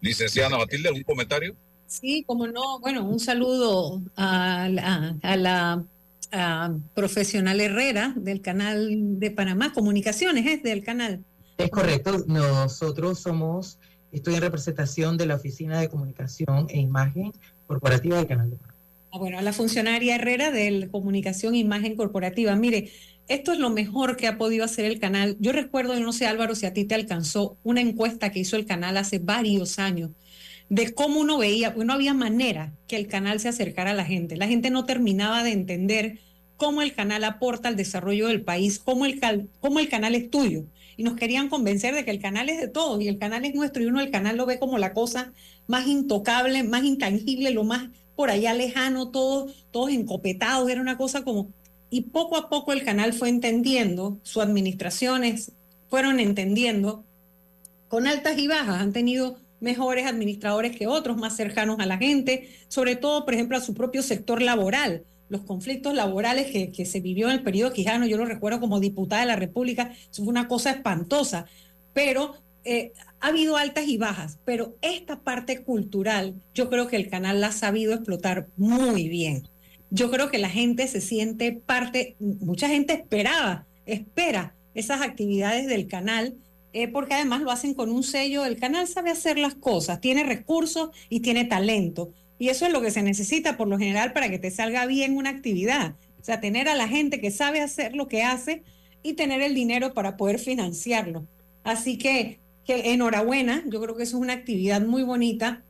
[0.01, 1.55] Licenciada Matilde, ¿algún comentario?
[1.85, 2.79] Sí, como no.
[2.79, 5.83] Bueno, un saludo a la,
[6.93, 11.23] profesional Herrera del canal de Panamá, Comunicaciones, es del canal.
[11.57, 13.77] Es correcto, nosotros somos,
[14.11, 17.33] estoy en representación de la Oficina de Comunicación e Imagen
[17.67, 18.79] Corporativa del canal de Panamá.
[19.11, 22.55] Ah, bueno, a la funcionaria Herrera de Comunicación e Imagen Corporativa.
[22.55, 22.89] Mire,
[23.33, 25.37] esto es lo mejor que ha podido hacer el canal.
[25.39, 28.65] Yo recuerdo, no sé Álvaro, si a ti te alcanzó una encuesta que hizo el
[28.65, 30.11] canal hace varios años
[30.69, 34.05] de cómo uno veía, pues no había manera que el canal se acercara a la
[34.05, 34.37] gente.
[34.37, 36.19] La gente no terminaba de entender
[36.55, 39.19] cómo el canal aporta al desarrollo del país, cómo el,
[39.59, 40.65] cómo el canal es tuyo.
[40.95, 43.55] Y nos querían convencer de que el canal es de todos y el canal es
[43.55, 45.33] nuestro y uno el canal lo ve como la cosa
[45.67, 51.23] más intocable, más intangible, lo más por allá lejano, todos, todos encopetados, era una cosa
[51.23, 51.51] como
[51.91, 55.51] y poco a poco el canal fue entendiendo, sus administraciones
[55.89, 57.03] fueron entendiendo,
[57.89, 62.49] con altas y bajas, han tenido mejores administradores que otros, más cercanos a la gente,
[62.69, 65.03] sobre todo, por ejemplo, a su propio sector laboral.
[65.27, 69.21] Los conflictos laborales que, se vivió en el periodo Quijano, yo lo recuerdo como diputada
[69.21, 71.45] de la República, eso fue una cosa espantosa,
[71.93, 77.09] pero eh, ha habido altas y bajas, pero esta parte cultural yo creo que el
[77.09, 79.50] canal la ha sabido explotar muy bien
[79.91, 85.87] yo creo que la gente se siente parte, mucha gente esperaba, espera esas actividades del
[85.87, 86.37] canal,
[86.71, 90.23] eh, porque además lo hacen con un sello, el canal sabe hacer las cosas, tiene
[90.23, 92.13] recursos y tiene talento.
[92.39, 95.17] Y eso es lo que se necesita por lo general para que te salga bien
[95.17, 95.95] una actividad.
[96.21, 98.63] O sea, tener a la gente que sabe hacer lo que hace
[99.03, 101.27] y tener el dinero para poder financiarlo.
[101.63, 105.63] Así que, enhorabuena, yo creo que eso es una actividad muy bonita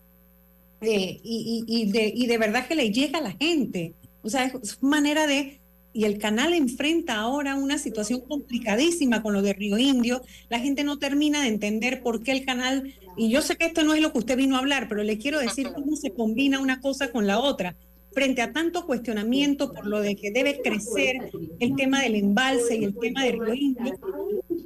[0.81, 3.95] eh, y de verdad que le llega a la gente.
[4.23, 5.59] O sea, es manera de...
[5.93, 10.21] Y el canal enfrenta ahora una situación complicadísima con lo de Río Indio.
[10.49, 13.83] La gente no termina de entender por qué el canal, y yo sé que esto
[13.83, 16.61] no es lo que usted vino a hablar, pero le quiero decir cómo se combina
[16.61, 17.75] una cosa con la otra
[18.13, 22.83] frente a tanto cuestionamiento por lo de que debe crecer el tema del embalse y
[22.83, 23.99] el tema de Río Indio,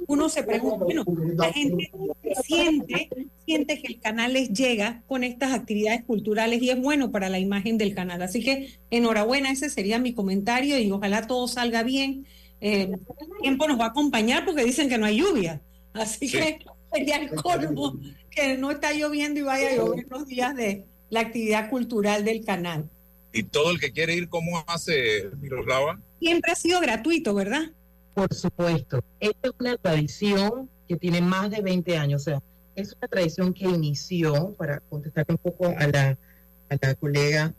[0.06, 1.04] uno se pregunta, bueno,
[1.36, 1.90] la gente
[2.44, 3.08] siente,
[3.44, 7.38] siente que el canal les llega con estas actividades culturales y es bueno para la
[7.38, 8.22] imagen del canal.
[8.22, 12.26] Así que enhorabuena, ese sería mi comentario y ojalá todo salga bien.
[12.60, 15.60] Eh, el tiempo nos va a acompañar porque dicen que no hay lluvia.
[15.92, 16.58] Así que
[16.92, 17.98] sería el colmo
[18.30, 22.44] que no está lloviendo y vaya a llover los días de la actividad cultural del
[22.44, 22.88] canal.
[23.32, 26.00] ¿Y todo el que quiere ir, cómo hace Miroslava?
[26.20, 27.72] Siempre ha sido gratuito, ¿verdad?
[28.16, 29.04] Por supuesto.
[29.20, 32.22] Esta es una tradición que tiene más de 20 años.
[32.22, 32.42] O sea,
[32.74, 36.18] es una tradición que inició, para contestar un poco a la,
[36.70, 37.54] a la colega,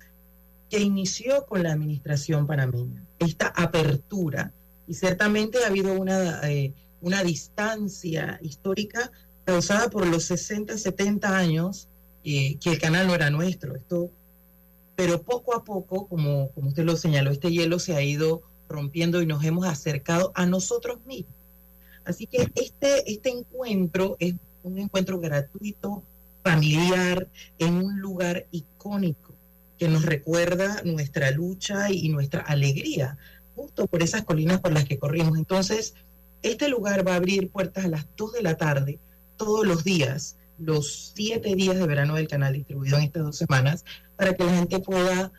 [0.68, 3.04] que inició con la administración panameña.
[3.20, 4.52] Esta apertura.
[4.88, 9.12] Y ciertamente ha habido una, eh, una distancia histórica
[9.46, 11.88] causada por los 60, 70 años
[12.24, 13.76] eh, que el canal no era nuestro.
[13.76, 14.10] Esto,
[14.96, 19.22] pero poco a poco, como, como usted lo señaló, este hielo se ha ido rompiendo
[19.22, 21.34] y nos hemos acercado a nosotros mismos.
[22.06, 26.04] Así que este, este encuentro es un encuentro gratuito,
[26.44, 27.28] familiar,
[27.60, 29.34] en un lugar icónico
[29.78, 33.18] que nos recuerda nuestra lucha y nuestra alegría,
[33.56, 35.38] justo por esas colinas por las que corrimos.
[35.38, 35.94] Entonces,
[36.42, 39.00] este lugar va a abrir puertas a las 2 de la tarde
[39.38, 43.86] todos los días, los siete días de verano del canal distribuido en estas dos semanas,
[44.16, 45.32] para que la gente pueda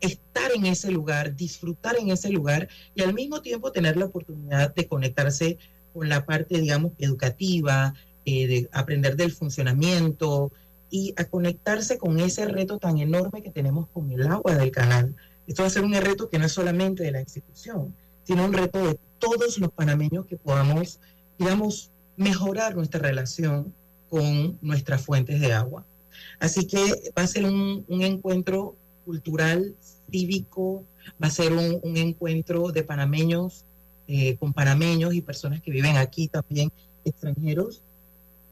[0.00, 4.74] estar en ese lugar, disfrutar en ese lugar y al mismo tiempo tener la oportunidad
[4.74, 5.58] de conectarse
[5.92, 7.94] con la parte, digamos, educativa,
[8.24, 10.52] eh, de aprender del funcionamiento
[10.90, 15.16] y a conectarse con ese reto tan enorme que tenemos con el agua del canal.
[15.46, 17.94] Esto va a ser un reto que no es solamente de la institución,
[18.24, 21.00] sino un reto de todos los panameños que podamos,
[21.38, 23.72] digamos, mejorar nuestra relación
[24.08, 25.84] con nuestras fuentes de agua.
[26.40, 28.76] Así que va a ser un, encuentro
[29.06, 29.74] cultural,
[30.10, 30.84] cívico,
[31.22, 33.64] va a ser un, encuentro de panameños
[34.08, 36.70] eh, con panameños y personas que viven aquí también
[37.04, 37.82] extranjeros.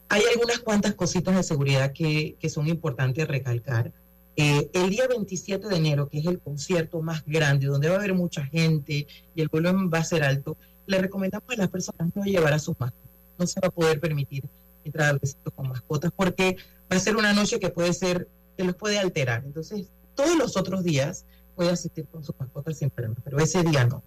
[0.09, 3.93] Hay algunas cuantas cositas de seguridad que, que son importantes recalcar.
[4.37, 7.99] Eh, el día 27 de enero, que es el concierto más grande, donde va a
[7.99, 12.11] haber mucha gente y el volumen va a ser alto, le recomendamos a las personas
[12.15, 13.11] no llevar a sus mascotas.
[13.39, 14.45] No se va a poder permitir
[14.85, 15.21] entrar al
[15.55, 16.57] con mascotas porque
[16.93, 19.43] va a ser una noche que puede ser, que los puede alterar.
[19.45, 23.87] Entonces, todos los otros días puede asistir con sus mascotas sin problema, pero ese día
[23.87, 24.03] no.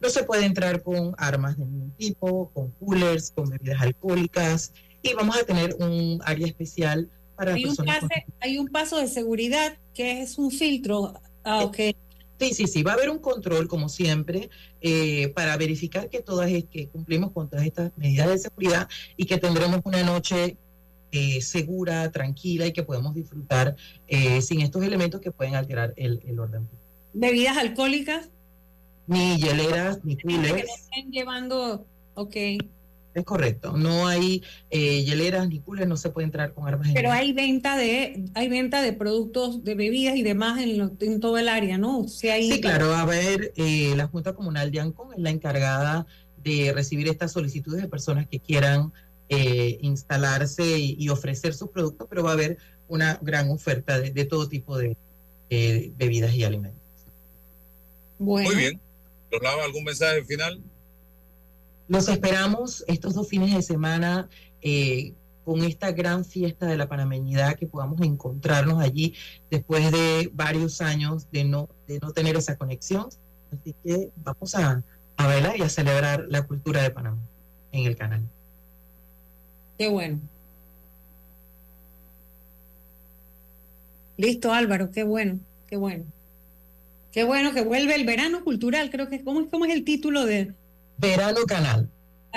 [0.00, 5.12] No se puede entrar con armas de ningún tipo, con coolers, con bebidas alcohólicas y
[5.14, 7.76] vamos a tener un área especial hay un,
[8.40, 11.14] hay un paso de seguridad que es un filtro.
[11.44, 11.94] Ah, okay.
[12.40, 14.48] Sí, sí, sí, va a haber un control, como siempre,
[14.80, 19.38] eh, para verificar que todas que cumplimos con todas estas medidas de seguridad y que
[19.38, 20.56] tendremos una noche
[21.12, 26.22] eh, segura, tranquila y que podemos disfrutar eh, sin estos elementos que pueden alterar el,
[26.26, 26.68] el orden.
[27.12, 28.28] ¿Bebidas alcohólicas?
[29.06, 30.54] Ni hieleras, ni coolers.
[30.54, 32.36] Que estén llevando, ok.
[33.14, 36.90] Es correcto, no hay eh, hieleras ni coolers, no se puede entrar con armas.
[36.94, 41.38] Pero hay venta de hay venta de productos de bebidas y demás en, en todo
[41.38, 42.06] el área, ¿no?
[42.06, 42.28] sí,
[42.60, 46.06] claro, a ver, eh, la Junta Comunal de Ancón es la encargada
[46.44, 48.92] de recibir estas solicitudes de personas que quieran
[49.28, 52.58] eh, instalarse y, ofrecer sus productos, pero va a haber
[52.88, 54.96] una gran oferta de, todo tipo de
[55.48, 56.80] bebidas y alimentos.
[58.18, 58.80] Muy bien.
[59.30, 60.60] ¿Lograba algún mensaje final?
[61.86, 64.28] Los esperamos estos dos fines de semana
[64.60, 65.14] eh,
[65.44, 69.14] con esta gran fiesta de la panameñidad, que podamos encontrarnos allí
[69.50, 73.08] después de varios años de no, de no tener esa conexión.
[73.50, 74.82] Así que vamos a,
[75.16, 77.22] a bailar y a celebrar la cultura de Panamá
[77.72, 78.22] en el canal.
[79.78, 80.18] Qué bueno.
[84.16, 86.04] Listo, Álvaro, qué bueno, qué bueno.
[87.12, 90.52] Qué bueno que vuelve el verano cultural, creo que ¿cómo, cómo es el título de,
[90.98, 91.88] Verano Canal.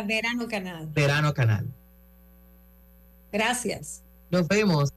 [0.05, 0.87] Verano Canal.
[0.93, 1.65] Verano Canal.
[3.31, 4.03] Gracias.
[4.29, 4.93] Nos vemos.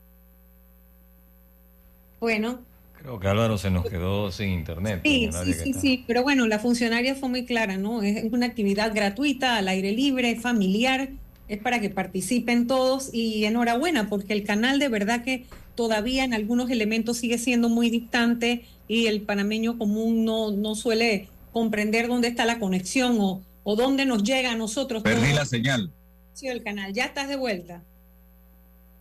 [2.19, 2.61] Bueno.
[2.99, 5.01] Creo que Álvaro se nos quedó sin internet.
[5.03, 8.01] Sí, sí, sí, sí, pero bueno, la funcionaria fue muy clara, ¿no?
[8.01, 11.09] Es una actividad gratuita, al aire libre, familiar,
[11.47, 16.33] es para que participen todos y enhorabuena, porque el canal de verdad que todavía en
[16.33, 22.27] algunos elementos sigue siendo muy distante y el panameño común no, no suele comprender dónde
[22.27, 25.03] está la conexión o, o dónde nos llega a nosotros.
[25.03, 25.91] Perdí la señal.
[26.33, 26.93] Sí, el canal.
[26.93, 27.83] Ya estás de vuelta.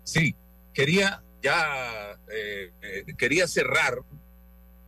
[0.05, 0.34] Sí,
[0.72, 3.99] quería ya eh, eh, quería cerrar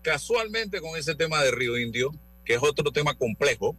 [0.01, 2.13] casualmente con ese tema de Río Indio,
[2.45, 3.77] que es otro tema complejo,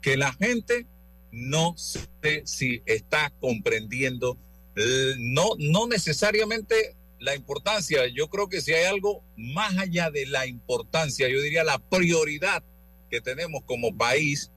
[0.00, 0.86] que la gente
[1.32, 4.36] no sé si está comprendiendo,
[4.76, 10.26] eh, no, no necesariamente la importancia, yo creo que si hay algo más allá de
[10.26, 12.62] la importancia, yo diría la prioridad
[13.10, 14.50] que tenemos como país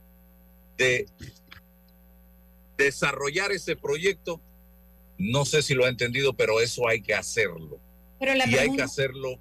[0.76, 1.06] de
[2.76, 4.40] desarrollar ese proyecto,
[5.18, 7.80] no sé si lo ha entendido, pero eso hay que hacerlo.
[8.18, 9.38] Pero la y hay que hacerlo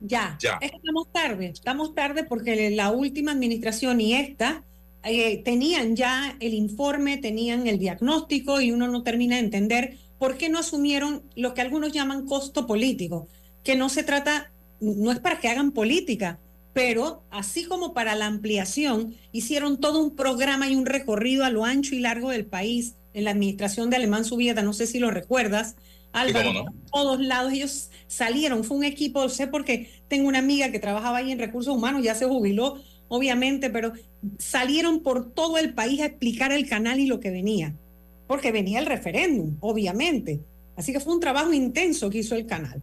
[0.00, 0.36] ya.
[0.40, 0.58] ya.
[0.60, 4.64] estamos tarde, estamos tarde porque la última administración y esta
[5.04, 10.36] eh, tenían ya el informe, tenían el diagnóstico y uno no termina de entender por
[10.36, 13.26] qué no asumieron lo que algunos llaman costo político,
[13.64, 16.38] que no se trata, no es para que hagan política,
[16.74, 21.64] pero así como para la ampliación, hicieron todo un programa y un recorrido a lo
[21.64, 25.10] ancho y largo del país en la administración de Alemán Subieta, no sé si lo
[25.10, 25.76] recuerdas.
[26.12, 31.18] Álvaro, todos lados ellos salieron, fue un equipo, sé porque tengo una amiga que trabajaba
[31.18, 32.80] ahí en recursos humanos, ya se jubiló,
[33.10, 33.92] obviamente, pero
[34.38, 37.74] salieron por todo el país a explicar el canal y lo que venía,
[38.26, 40.40] porque venía el referéndum, obviamente.
[40.76, 42.82] Así que fue un trabajo intenso que hizo el canal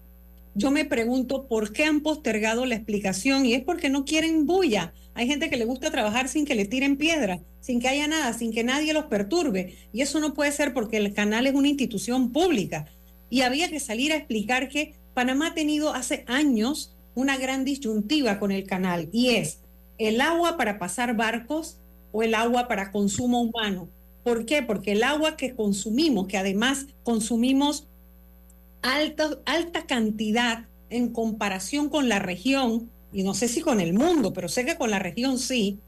[0.57, 4.91] yo me pregunto por qué han postergado la explicación y es porque no quieren bulla.
[5.13, 8.33] Hay gente que le gusta trabajar sin que le tiren piedra, sin que haya nada,
[8.33, 9.75] sin que nadie los perturbe.
[9.93, 12.87] Y eso no puede ser porque el canal es una institución pública.
[13.29, 18.39] Y había que salir a explicar que Panamá ha tenido hace años una gran disyuntiva
[18.39, 19.59] con el canal y es
[19.97, 21.77] el agua para pasar barcos
[22.11, 23.89] o el agua para consumo humano.
[24.23, 24.61] ¿Por qué?
[24.61, 27.87] Porque el agua que consumimos, que además consumimos
[28.81, 34.33] alta, alta cantidad en comparación con la región, y no sé si con el mundo,
[34.33, 35.79] pero sé que con la región sí,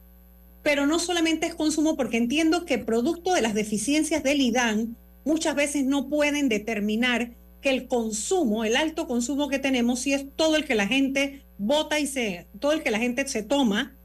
[0.64, 4.96] pero no solamente es consumo, porque entiendo que producto de las deficiencias del IDAN,
[5.26, 10.26] muchas veces no pueden determinar que el consumo, el alto consumo que tenemos, si es
[10.36, 13.96] todo el que la gente bota y se, todo el que la gente se toma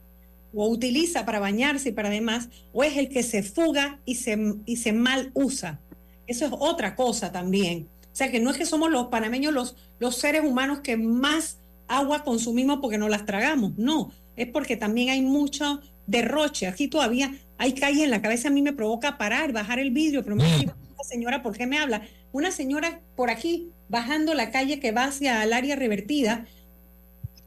[0.55, 4.39] o utiliza para bañarse y para demás, o es el que se fuga y se,
[4.67, 5.81] y se mal usa.
[6.27, 7.89] Eso es otra cosa también.
[8.13, 11.59] O sea que no es que somos los panameños los, los seres humanos que más
[11.89, 16.67] agua consumimos porque no las tragamos, no, es porque también hay mucho derroche.
[16.67, 20.23] Aquí todavía hay calles en la cabeza, a mí me provoca parar, bajar el vidrio,
[20.23, 20.71] pero me dice,
[21.03, 22.03] señora, ¿por qué me habla?
[22.33, 26.47] Una señora por aquí bajando la calle que va hacia el área revertida,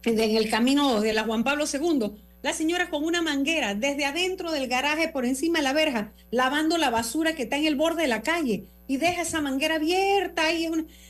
[0.03, 2.11] en el camino de la Juan Pablo II,
[2.47, 6.77] la señora con una manguera desde adentro del garaje por encima de la verja, lavando
[6.77, 10.45] la basura que está en el borde de la calle y deja esa manguera abierta
[10.45, 10.69] ahí.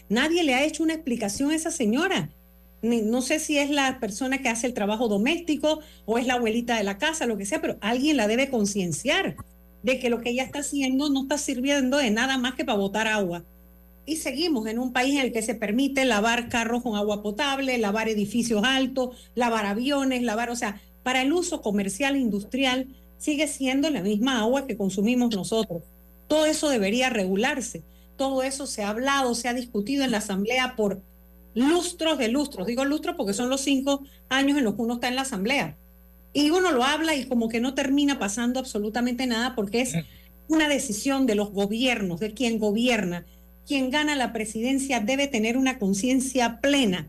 [0.09, 2.31] Nadie le ha hecho una explicación a esa señora.
[2.81, 6.75] No sé si es la persona que hace el trabajo doméstico o es la abuelita
[6.75, 9.35] de la casa, lo que sea, pero alguien la debe concienciar
[9.83, 12.79] de que lo que ella está haciendo no está sirviendo de nada más que para
[12.79, 13.43] botar agua.
[14.07, 17.77] Y seguimos en un país en el que se permite lavar carros con agua potable,
[17.77, 22.87] lavar edificios altos, lavar aviones, lavar, o sea, para el uso comercial e industrial
[23.17, 25.83] sigue siendo la misma agua que consumimos nosotros.
[26.27, 27.81] Todo eso debería regularse.
[28.17, 31.01] Todo eso se ha hablado, se ha discutido en la Asamblea por
[31.55, 32.67] lustros de lustros.
[32.67, 35.77] Digo lustros porque son los cinco años en los que uno está en la Asamblea.
[36.33, 39.93] Y uno lo habla y como que no termina pasando absolutamente nada porque es
[40.49, 43.25] una decisión de los gobiernos, de quien gobierna.
[43.65, 47.07] Quien gana la presidencia debe tener una conciencia plena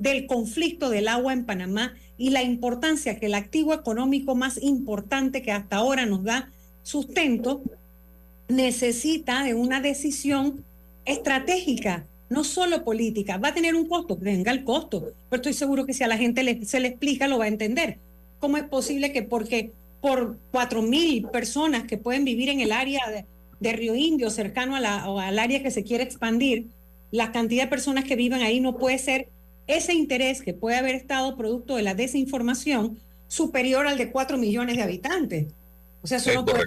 [0.00, 5.42] del conflicto del agua en Panamá y la importancia que el activo económico más importante
[5.42, 6.50] que hasta ahora nos da
[6.82, 7.62] sustento
[8.48, 10.64] necesita de una decisión
[11.04, 13.38] estratégica, no solo política.
[13.38, 16.18] Va a tener un costo, venga el costo, pero estoy seguro que si a la
[16.18, 17.98] gente se le explica lo va a entender.
[18.38, 23.02] ¿Cómo es posible que porque por cuatro mil personas que pueden vivir en el área
[23.60, 26.66] de, Río Indio, cercano a la, al área que se quiere expandir,
[27.10, 29.28] la cantidad de personas que viven ahí no puede ser
[29.66, 32.98] ese interés que puede haber estado producto de la desinformación
[33.28, 35.46] superior al de cuatro millones de habitantes?
[36.02, 36.64] O sea, eso no puede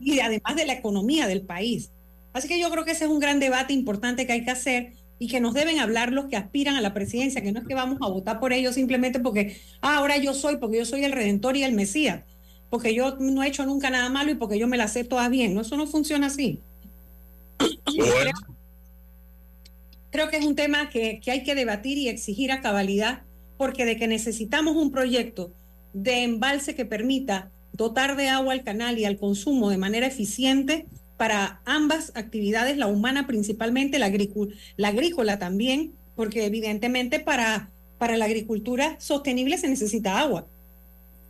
[0.00, 1.90] y además de la economía del país.
[2.32, 4.92] Así que yo creo que ese es un gran debate importante que hay que hacer
[5.18, 7.74] y que nos deben hablar los que aspiran a la presidencia, que no es que
[7.74, 11.12] vamos a votar por ellos simplemente porque, ah, ahora yo soy, porque yo soy el
[11.12, 12.24] redentor y el mesías,
[12.68, 15.30] porque yo no he hecho nunca nada malo y porque yo me la sé todas
[15.30, 15.54] bien.
[15.54, 16.60] No, eso no funciona así.
[20.16, 23.24] Creo, que es un tema que, que hay que debatir y exigir a cabalidad,
[23.58, 25.52] porque de que necesitamos un proyecto
[25.92, 30.86] de embalse que permita dotar de agua al canal y al consumo de manera eficiente
[31.18, 34.10] para ambas actividades, la humana principalmente, la,
[34.78, 40.46] la agrícola también, porque evidentemente para, para la agricultura sostenible se necesita agua.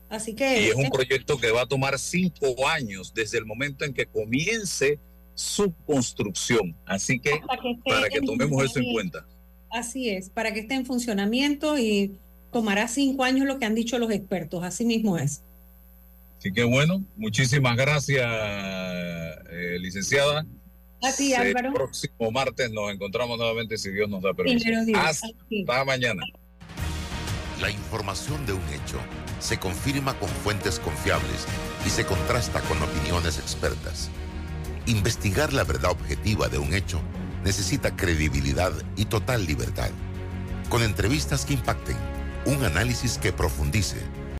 [0.08, 0.62] Así que...
[0.62, 4.06] Y es un proyecto que va a tomar cinco años desde el momento en que
[4.06, 5.00] comience
[5.36, 6.74] su construcción.
[6.86, 7.40] Así que,
[7.84, 9.24] para que tomemos eso en cuenta.
[9.70, 12.18] Así es, para que esté en funcionamiento y
[12.50, 14.64] tomará cinco años lo que han dicho los expertos.
[14.64, 15.42] Así mismo es.
[16.38, 20.46] Así que bueno, muchísimas gracias, eh, licenciada.
[21.02, 21.68] A ti, Álvaro.
[21.68, 24.68] El próximo martes nos encontramos nuevamente si Dios nos da permiso.
[24.96, 26.22] Hasta mañana.
[27.60, 28.98] La información de un hecho
[29.38, 31.46] se confirma con fuentes confiables
[31.86, 34.10] y se contrasta con opiniones expertas.
[34.86, 37.00] Investigar la verdad objetiva de un hecho
[37.42, 39.90] necesita credibilidad y total libertad.
[40.68, 41.96] Con entrevistas que impacten,
[42.44, 43.96] un análisis que profundice